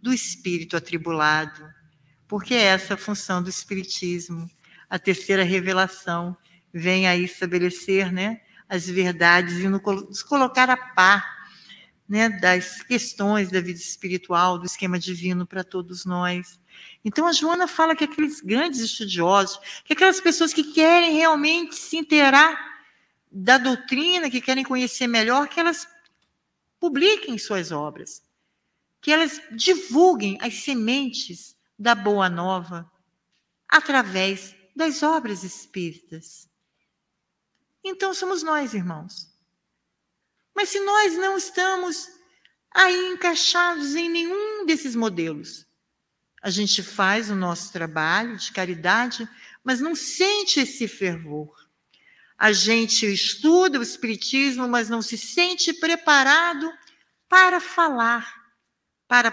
[0.00, 1.62] do espírito atribulado.
[2.26, 4.50] Porque é essa a função do Espiritismo.
[4.88, 6.34] A terceira revelação
[6.72, 11.22] vem aí estabelecer né, as verdades e nos colocar a par
[12.08, 16.58] né, das questões da vida espiritual, do esquema divino para todos nós.
[17.04, 21.96] Então a Joana fala que aqueles grandes estudiosos, que aquelas pessoas que querem realmente se
[21.96, 22.70] inteirar
[23.30, 25.88] da doutrina, que querem conhecer melhor, que elas
[26.78, 28.22] publiquem suas obras,
[29.00, 32.90] que elas divulguem as sementes da boa nova
[33.68, 36.48] através das obras espíritas.
[37.82, 39.30] Então somos nós, irmãos,
[40.54, 42.08] mas se nós não estamos
[42.70, 45.66] aí encaixados em nenhum desses modelos,
[46.42, 49.28] a gente faz o nosso trabalho de caridade,
[49.62, 51.68] mas não sente esse fervor.
[52.38, 56.72] A gente estuda o Espiritismo, mas não se sente preparado
[57.28, 58.50] para falar,
[59.06, 59.30] para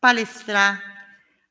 [0.00, 0.82] palestrar.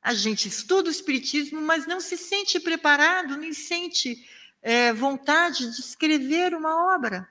[0.01, 4.27] A gente estuda o Espiritismo, mas não se sente preparado, nem sente
[4.61, 7.29] é, vontade de escrever uma obra.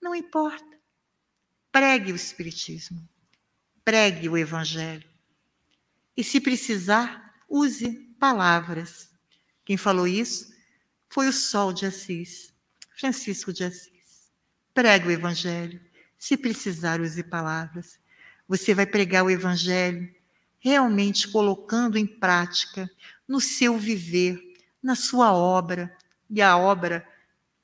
[0.00, 0.78] Não importa.
[1.70, 3.08] Pregue o Espiritismo.
[3.82, 5.11] Pregue o Evangelho.
[6.16, 9.10] E se precisar, use palavras.
[9.64, 10.52] Quem falou isso
[11.08, 12.52] foi o Sol de Assis,
[12.98, 14.30] Francisco de Assis.
[14.74, 15.80] Pregue o Evangelho.
[16.18, 17.98] Se precisar, use palavras.
[18.46, 20.12] Você vai pregar o Evangelho
[20.58, 22.88] realmente colocando em prática
[23.26, 24.40] no seu viver,
[24.82, 25.96] na sua obra.
[26.30, 27.06] E a obra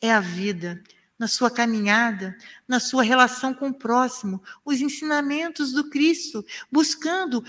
[0.01, 0.83] é a vida
[1.19, 2.37] na sua caminhada,
[2.67, 7.45] na sua relação com o próximo, os ensinamentos do Cristo, buscando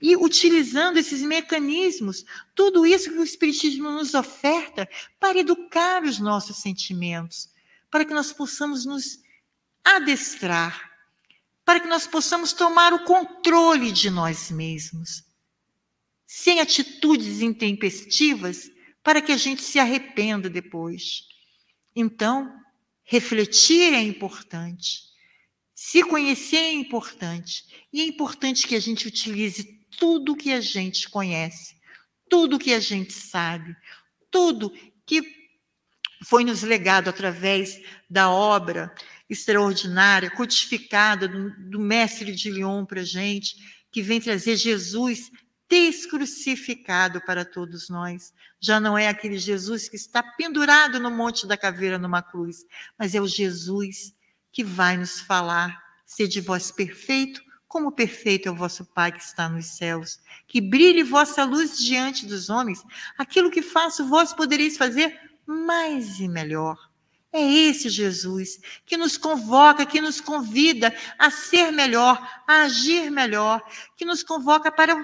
[0.00, 2.24] e utilizando esses mecanismos,
[2.54, 4.88] tudo isso que o Espiritismo nos oferta
[5.18, 7.48] para educar os nossos sentimentos,
[7.90, 9.20] para que nós possamos nos
[9.84, 10.92] adestrar,
[11.64, 15.24] para que nós possamos tomar o controle de nós mesmos,
[16.26, 18.70] sem atitudes intempestivas,
[19.02, 21.26] para que a gente se arrependa depois.
[21.94, 22.52] Então,
[23.04, 25.02] Refletir é importante.
[25.74, 27.66] Se conhecer é importante.
[27.92, 31.76] E é importante que a gente utilize tudo que a gente conhece,
[32.28, 33.74] tudo que a gente sabe,
[34.30, 34.72] tudo
[35.06, 35.22] que
[36.24, 38.94] foi nos legado através da obra
[39.28, 43.56] extraordinária, codificada do, do mestre de Lyon para a gente,
[43.90, 45.30] que vem trazer Jesus
[45.68, 48.32] descrucificado para todos nós.
[48.60, 52.64] Já não é aquele Jesus que está pendurado no Monte da Caveira numa cruz,
[52.98, 54.14] mas é o Jesus
[54.52, 55.76] que vai nos falar:
[56.06, 57.42] sede vós perfeito,
[57.74, 60.20] como perfeito é o vosso Pai que está nos céus.
[60.46, 62.84] Que brilhe vossa luz diante dos homens.
[63.18, 66.78] Aquilo que faço, vós podereis fazer mais e melhor.
[67.32, 72.16] É esse Jesus que nos convoca, que nos convida a ser melhor,
[72.46, 73.60] a agir melhor,
[73.96, 74.94] que nos convoca para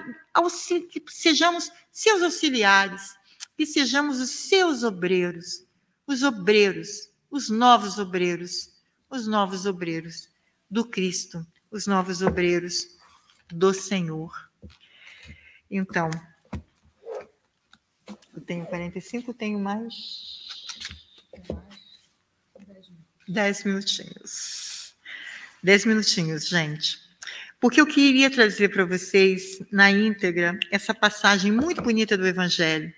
[0.89, 3.17] que sejamos seus auxiliares,
[3.57, 5.65] que sejamos os seus obreiros,
[6.07, 8.71] os obreiros, os novos obreiros,
[9.09, 10.29] os novos obreiros
[10.69, 12.97] do Cristo, os novos obreiros
[13.49, 14.31] do Senhor.
[15.69, 16.11] Então,
[18.35, 20.67] eu tenho 45, tenho mais.
[23.27, 24.93] Dez minutinhos.
[25.63, 26.99] Dez minutinhos, gente.
[27.59, 32.91] Porque eu queria trazer para vocês, na íntegra, essa passagem muito bonita do Evangelho,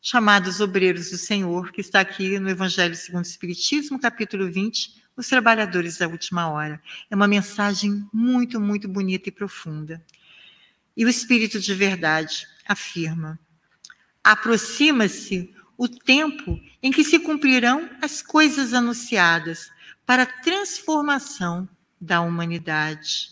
[0.00, 5.02] chamada Os Obreiros do Senhor, que está aqui no Evangelho segundo o Espiritismo, capítulo 20,
[5.18, 6.80] Os Trabalhadores da Última Hora.
[7.10, 10.00] É uma mensagem muito, muito bonita e profunda.
[10.96, 13.36] E o Espírito de Verdade afirma:
[14.22, 19.72] aproxima-se o tempo em que se cumprirão as coisas anunciadas
[20.06, 21.68] para a transformação
[22.00, 23.30] da humanidade.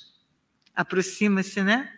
[0.74, 1.88] Aproxima-se, né?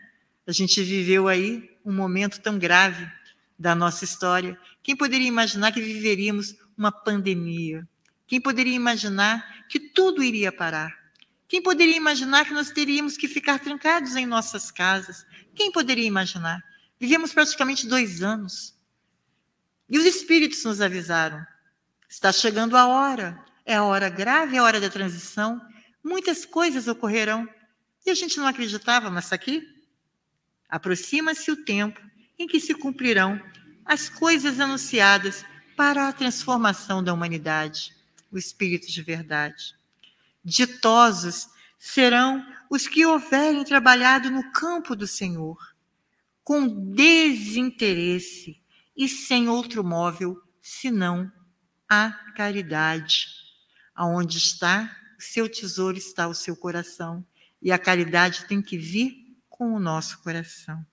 [0.46, 3.10] A gente viveu aí um momento tão grave
[3.58, 4.60] da nossa história.
[4.82, 7.88] Quem poderia imaginar que viveríamos uma pandemia?
[8.28, 10.96] Quem poderia imaginar que tudo iria parar?
[11.48, 15.26] Quem poderia imaginar que nós teríamos que ficar trancados em nossas casas?
[15.54, 16.62] Quem poderia imaginar?
[17.00, 18.76] Vivemos praticamente dois anos
[19.88, 21.44] e os espíritos nos avisaram:
[22.06, 25.58] está chegando a hora, é a hora grave, é a hora da transição,
[26.04, 27.48] muitas coisas ocorrerão.
[28.04, 29.66] E a gente não acreditava, mas aqui
[30.68, 31.98] aproxima-se o tempo
[32.38, 33.40] em que se cumprirão
[33.86, 37.96] as coisas anunciadas para a transformação da humanidade,
[38.30, 39.74] o espírito de verdade.
[40.44, 41.48] Ditosos
[41.78, 45.56] serão os que houverem trabalhado no campo do Senhor,
[46.42, 48.60] com desinteresse,
[48.96, 51.30] e sem outro móvel senão
[51.88, 53.28] a caridade.
[53.94, 57.26] Aonde está o seu tesouro está o seu coração,
[57.60, 60.86] e a caridade tem que vir com o nosso coração.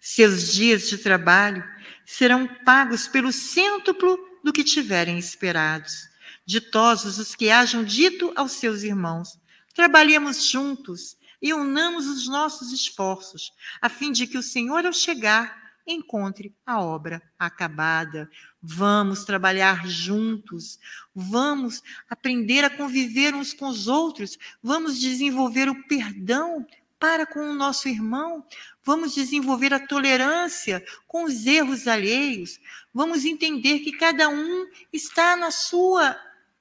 [0.00, 1.62] Seus dias de trabalho
[2.06, 6.08] serão pagos pelo cêntuplo do que tiverem esperados.
[6.48, 9.38] Ditosos os que hajam dito aos seus irmãos:
[9.74, 15.74] trabalhemos juntos e unamos os nossos esforços, a fim de que o Senhor, ao chegar,
[15.86, 18.30] encontre a obra acabada.
[18.62, 20.78] Vamos trabalhar juntos,
[21.14, 26.66] vamos aprender a conviver uns com os outros, vamos desenvolver o perdão
[26.98, 28.42] para com o nosso irmão,
[28.82, 32.58] vamos desenvolver a tolerância com os erros alheios,
[32.94, 36.18] vamos entender que cada um está na sua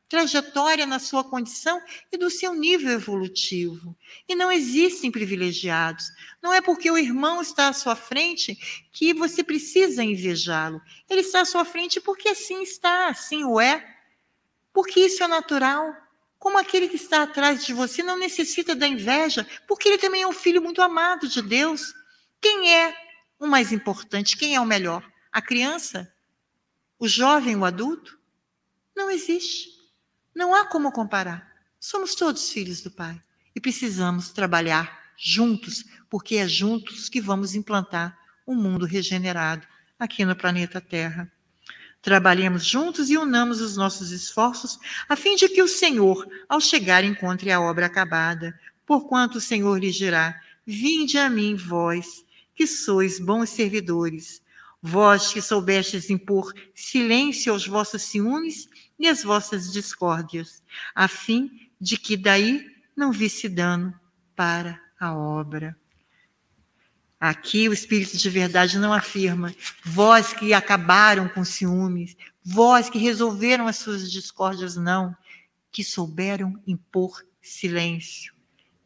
[0.10, 1.82] trajetória na sua condição
[2.12, 3.96] e do seu nível evolutivo.
[4.28, 6.06] E não existem privilegiados.
[6.42, 8.58] Não é porque o irmão está à sua frente
[8.92, 10.82] que você precisa invejá-lo.
[11.10, 13.86] Ele está à sua frente porque assim está, assim o é.
[14.72, 15.94] Porque isso é natural.
[16.40, 20.28] Como aquele que está atrás de você não necessita da inveja, porque ele também é
[20.28, 21.94] um filho muito amado de Deus.
[22.40, 22.96] Quem é
[23.40, 24.38] o mais importante?
[24.38, 25.04] Quem é o melhor?
[25.32, 26.14] A criança?
[26.98, 28.18] O jovem, o adulto?
[28.96, 29.77] Não existe.
[30.38, 31.52] Não há como comparar.
[31.80, 33.20] Somos todos filhos do Pai
[33.56, 38.16] e precisamos trabalhar juntos, porque é juntos que vamos implantar
[38.46, 39.66] um mundo regenerado
[39.98, 41.28] aqui no planeta Terra.
[42.04, 44.78] Trabalhemos juntos e unamos os nossos esforços,
[45.10, 48.54] a fim de que o Senhor, ao chegar, encontre a obra acabada.
[48.86, 52.24] Porquanto o Senhor lhe dirá: Vinde a mim, vós,
[52.54, 54.40] que sois bons servidores,
[54.80, 58.70] vós que soubestes impor silêncio aos vossos ciúmes
[59.00, 63.94] e as vossas discórdias, a fim de que daí não visse dano
[64.36, 65.78] para a obra.
[67.20, 73.68] Aqui o Espírito de Verdade não afirma, vós que acabaram com ciúmes, vós que resolveram
[73.68, 75.16] as suas discórdias, não,
[75.72, 78.34] que souberam impor silêncio.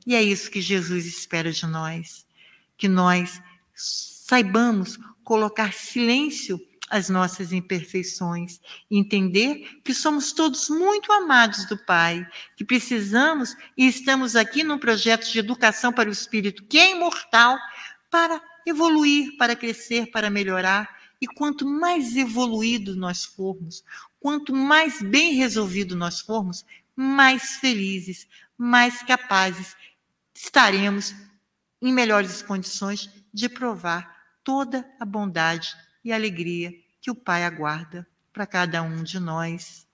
[0.05, 2.25] E é isso que Jesus espera de nós,
[2.77, 3.41] que nós
[3.73, 6.59] saibamos colocar silêncio
[6.91, 14.35] as nossas imperfeições, entender que somos todos muito amados do Pai, que precisamos e estamos
[14.35, 17.57] aqui num projeto de educação para o espírito que é imortal,
[18.09, 21.01] para evoluir, para crescer, para melhorar.
[21.19, 23.83] E quanto mais evoluído nós formos,
[24.21, 26.63] Quanto mais bem resolvido nós formos,
[26.95, 29.75] mais felizes, mais capazes
[30.31, 31.15] estaremos
[31.81, 35.75] em melhores condições de provar toda a bondade
[36.05, 36.71] e alegria
[37.01, 39.87] que o Pai aguarda para cada um de nós.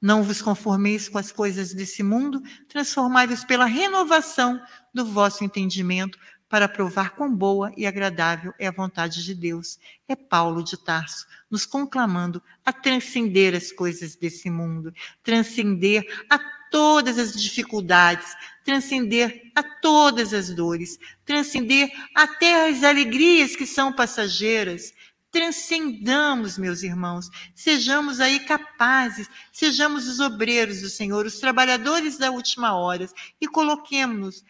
[0.00, 4.62] Não vos conformeis com as coisas desse mundo, transformai-vos pela renovação
[4.94, 6.18] do vosso entendimento,
[6.48, 9.78] para provar quão boa e agradável é a vontade de Deus.
[10.06, 16.38] É Paulo de Tarso nos conclamando a transcender as coisas desse mundo, transcender a
[16.70, 24.92] todas as dificuldades, transcender a todas as dores, transcender até as alegrias que são passageiras.
[25.36, 32.74] Transcendamos, meus irmãos, sejamos aí capazes, sejamos os obreiros do Senhor, os trabalhadores da última
[32.74, 33.06] hora
[33.38, 34.42] e coloquemos-nos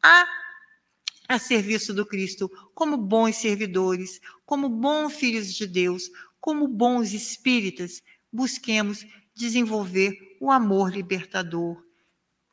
[0.00, 0.24] a
[1.28, 6.08] a serviço do Cristo, como bons servidores, como bons filhos de Deus,
[6.40, 8.00] como bons espíritas,
[8.32, 11.84] busquemos desenvolver o amor libertador,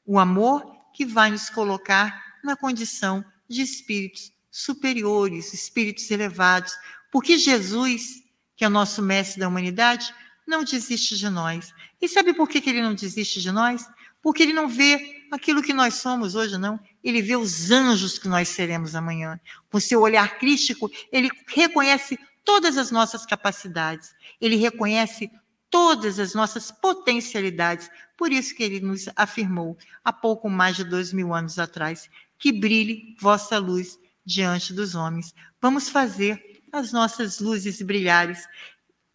[0.04, 6.74] o amor que vai nos colocar na condição de espíritos superiores, espíritos elevados,
[7.12, 8.24] porque Jesus,
[8.56, 10.14] que é o nosso mestre da humanidade,
[10.48, 11.74] não desiste de nós.
[12.02, 13.88] E sabe por que ele não desiste de nós?
[14.22, 16.80] Porque ele não vê aquilo que nós somos hoje, não.
[17.04, 19.40] Ele vê os anjos que nós seremos amanhã.
[19.70, 24.14] Com seu olhar crístico, ele reconhece todas as nossas capacidades.
[24.40, 25.30] Ele reconhece
[25.70, 27.90] todas as nossas potencialidades.
[28.18, 32.52] Por isso que ele nos afirmou, há pouco mais de dois mil anos atrás, que
[32.52, 35.34] brilhe vossa luz diante dos homens.
[35.62, 38.36] Vamos fazer as nossas luzes brilharem,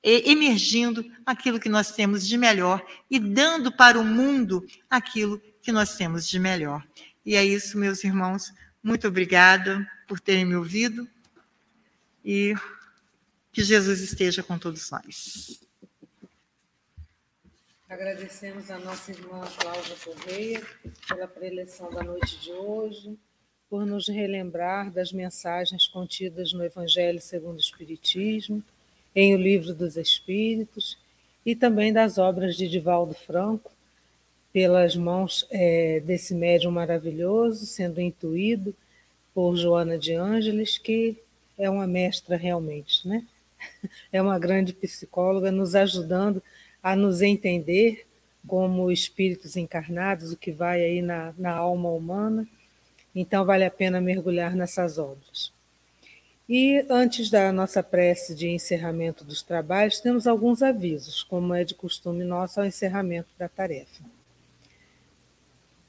[0.02, 5.96] emergindo aquilo que nós temos de melhor e dando para o mundo aquilo que nós
[5.96, 6.86] temos de melhor.
[7.24, 8.52] E é isso, meus irmãos.
[8.82, 11.06] Muito obrigada por terem me ouvido
[12.24, 12.54] e
[13.52, 15.60] que Jesus esteja com todos nós.
[17.88, 20.66] Agradecemos a nossa irmã Cláudia Correia
[21.08, 23.18] pela preleção da noite de hoje,
[23.70, 28.62] por nos relembrar das mensagens contidas no Evangelho segundo o Espiritismo,
[29.14, 30.98] em O Livro dos Espíritos,
[31.46, 33.70] e também das obras de Divaldo Franco,
[34.52, 38.74] pelas mãos é, desse médium maravilhoso, sendo intuído
[39.32, 41.16] por Joana de Ângeles, que
[41.56, 43.24] é uma mestra realmente, né?
[44.12, 46.42] É uma grande psicóloga nos ajudando
[46.82, 48.04] a nos entender
[48.46, 52.48] como espíritos encarnados, o que vai aí na, na alma humana.
[53.14, 55.52] Então, vale a pena mergulhar nessas obras.
[56.48, 61.74] E antes da nossa prece de encerramento dos trabalhos, temos alguns avisos, como é de
[61.74, 64.02] costume nosso ao encerramento da tarefa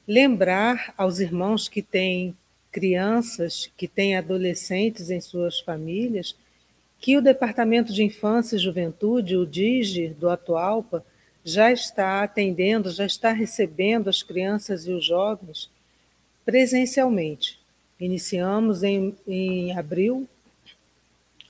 [0.06, 2.36] lembrar aos irmãos que têm
[2.70, 6.34] crianças, que têm adolescentes em suas famílias,
[6.98, 11.04] que o Departamento de Infância e Juventude, o DIGE, do Atualpa,
[11.44, 15.68] já está atendendo, já está recebendo as crianças e os jovens
[16.44, 17.60] presencialmente.
[17.98, 20.28] Iniciamos em, em abril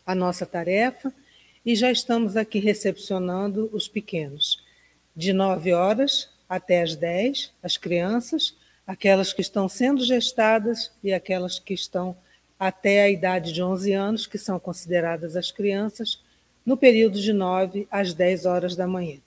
[0.06, 1.12] a nossa tarefa
[1.64, 4.62] e já estamos aqui recepcionando os pequenos,
[5.14, 8.54] de 9 horas até as 10, as crianças,
[8.86, 12.16] aquelas que estão sendo gestadas e aquelas que estão
[12.58, 16.20] até a idade de 11 anos, que são consideradas as crianças,
[16.64, 19.18] no período de 9 às 10 horas da manhã.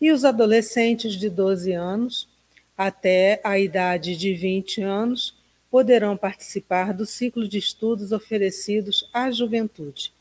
[0.00, 2.28] E os adolescentes de 12 anos
[2.76, 5.34] até a idade de 20 anos
[5.70, 10.12] poderão participar do ciclo de estudos oferecidos à juventude.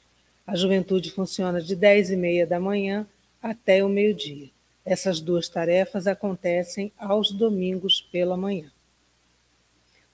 [0.45, 3.07] A juventude funciona de 10 e meia da manhã
[3.41, 4.49] até o meio-dia.
[4.85, 8.71] Essas duas tarefas acontecem aos domingos pela manhã.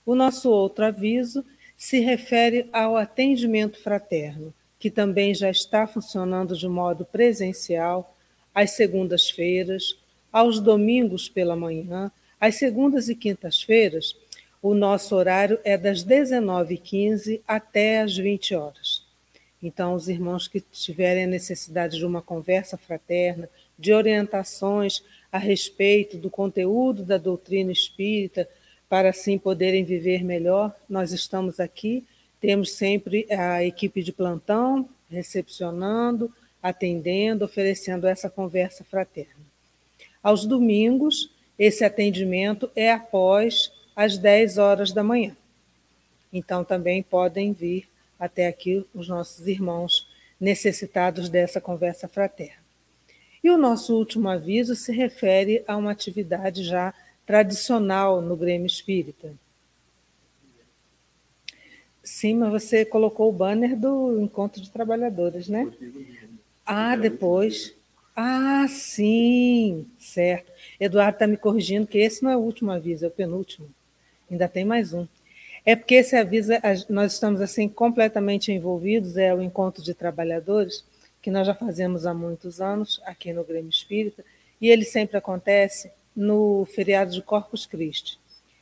[0.06, 1.46] O nosso outro aviso
[1.78, 8.16] se refere ao atendimento fraterno, que também já está funcionando de modo presencial
[8.54, 9.98] às segundas-feiras,
[10.32, 12.12] aos domingos pela manhã,
[12.42, 14.16] às segundas e quintas-feiras,
[14.64, 19.06] o nosso horário é das 19h15 até as 20 horas.
[19.62, 26.18] Então, os irmãos que tiverem a necessidade de uma conversa fraterna, de orientações a respeito
[26.18, 28.50] do conteúdo da doutrina espírita,
[28.89, 30.76] para assim poderem viver melhor.
[30.89, 32.04] Nós estamos aqui,
[32.42, 39.46] temos sempre a equipe de plantão recepcionando, atendendo, oferecendo essa conversa fraterna.
[40.24, 41.30] Aos domingos,
[41.64, 45.38] esse atendimento é após as 10 horas da manhã.
[46.34, 47.88] Então, também podem vir
[48.20, 50.07] até aqui os nossos irmãos
[50.39, 52.64] necessitados dessa conversa fraterna.
[53.43, 56.95] E o nosso último aviso se refere a uma atividade já
[57.28, 59.32] tradicional no Grêmio Espírita.
[62.03, 65.72] Sim, mas você colocou o banner do Encontro de Trabalhadores, né?
[66.66, 67.76] Ah, depois.
[68.24, 70.51] Ah, sim, certo.
[70.80, 73.67] Eduardo está me corrigindo que esse não é o último aviso, é o penúltimo.
[74.30, 75.07] Ainda tem mais um.
[75.65, 76.51] É porque esse aviso,
[76.88, 80.86] nós estamos assim completamente envolvidos, é o encontro de trabalhadores,
[81.19, 84.24] que nós já fazemos há muitos anos aqui no Grêmio Espírita,
[84.61, 88.19] e ele sempre acontece no feriado de Corpus Christi.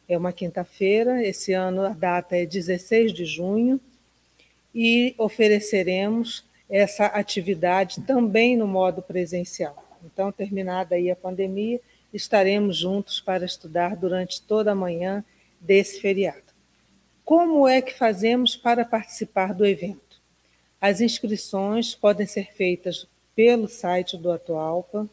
[0.08, 3.78] É uma quinta-feira, esse ano a data é 16 de junho,
[4.74, 9.84] e ofereceremos essa atividade também no modo presencial.
[10.06, 11.80] Então, terminada aí a pandemia,
[12.14, 15.24] estaremos juntos para estudar durante toda a manhã
[15.60, 16.50] desse feriado.
[17.26, 20.20] Como é que fazemos para participar do evento?
[20.80, 23.06] As inscrições podem ser feitas
[23.36, 25.08] pelo site do Atualpa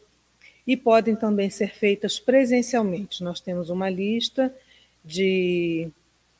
[0.65, 3.23] e podem também ser feitas presencialmente.
[3.23, 4.53] Nós temos uma lista
[5.03, 5.89] de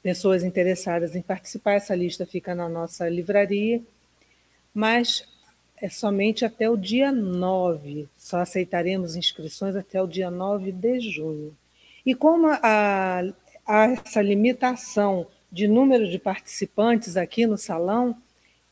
[0.01, 3.81] pessoas interessadas em participar, essa lista fica na nossa livraria,
[4.77, 5.23] mas
[5.81, 11.57] é somente até o dia 9, só aceitaremos inscrições até o dia 9 de junho.
[12.05, 13.23] E como há
[13.65, 18.15] essa limitação de número de participantes aqui no salão,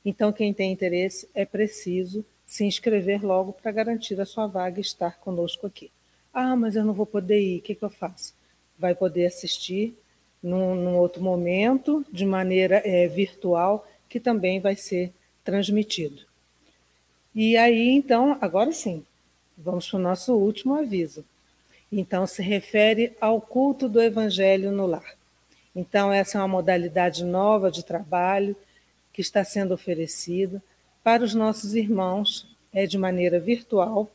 [0.05, 4.81] então quem tem interesse é preciso se inscrever logo para garantir a sua vaga e
[4.81, 5.89] estar conosco aqui.
[6.31, 8.35] Ah, mas eu não vou poder ir, o que, que eu faço?
[8.77, 9.97] Vai poder assistir
[10.41, 15.11] num, num outro momento, de maneira é, virtual, que também vai ser
[15.45, 16.23] transmitido.
[17.33, 19.05] E aí, então, agora sim,
[19.57, 21.23] vamos para o nosso último aviso.
[21.91, 25.15] Então, se refere ao culto do Evangelho no lar.
[25.73, 28.55] Então, essa é uma modalidade nova de trabalho
[29.13, 30.61] que está sendo oferecida
[31.05, 34.11] para os nossos irmãos é de maneira virtual.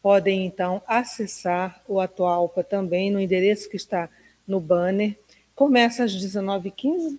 [0.00, 4.08] Podem então acessar o Atualpa também no endereço que está
[4.46, 5.14] no banner.
[5.54, 7.18] Começa às 19h15,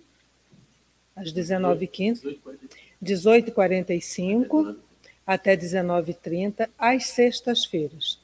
[1.14, 2.38] às 19h15,
[3.02, 4.76] 18h45
[5.26, 8.18] até 19h30, às sextas-feiras.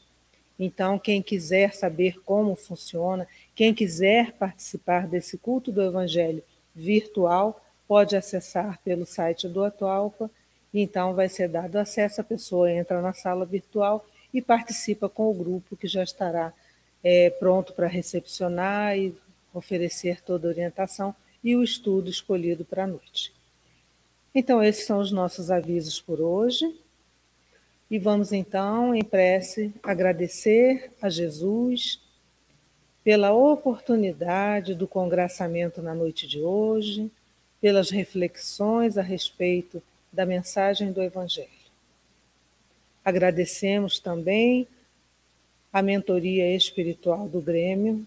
[0.58, 6.42] Então, quem quiser saber como funciona, quem quiser participar desse culto do Evangelho
[6.74, 10.30] virtual, pode acessar pelo site do Atualpa,
[10.74, 14.04] então vai ser dado acesso, a pessoa entra na sala virtual
[14.34, 16.52] e participa com o grupo que já estará
[17.02, 19.14] é, pronto para recepcionar e
[19.54, 23.37] oferecer toda a orientação e o estudo escolhido para a noite.
[24.38, 26.72] Então, esses são os nossos avisos por hoje.
[27.90, 32.00] E vamos então, em prece, agradecer a Jesus
[33.02, 37.10] pela oportunidade do congraçamento na noite de hoje,
[37.60, 39.82] pelas reflexões a respeito
[40.12, 41.48] da mensagem do Evangelho.
[43.04, 44.68] Agradecemos também
[45.72, 48.06] a mentoria espiritual do Grêmio,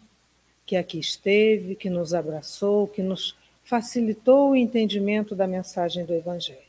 [0.65, 3.36] que aqui esteve, que nos abraçou, que nos
[3.72, 6.59] facilitou o entendimento da mensagem do Evangelho.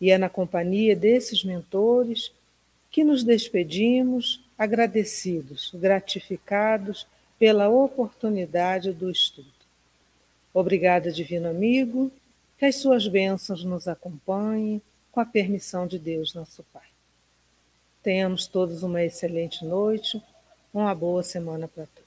[0.00, 2.32] E é na companhia desses mentores
[2.90, 7.06] que nos despedimos agradecidos, gratificados
[7.38, 9.46] pela oportunidade do estudo.
[10.52, 12.10] Obrigada, Divino Amigo,
[12.58, 16.88] que as suas bênçãos nos acompanhem com a permissão de Deus, nosso Pai.
[18.02, 20.20] Tenhamos todos uma excelente noite,
[20.74, 21.99] uma boa semana para todos.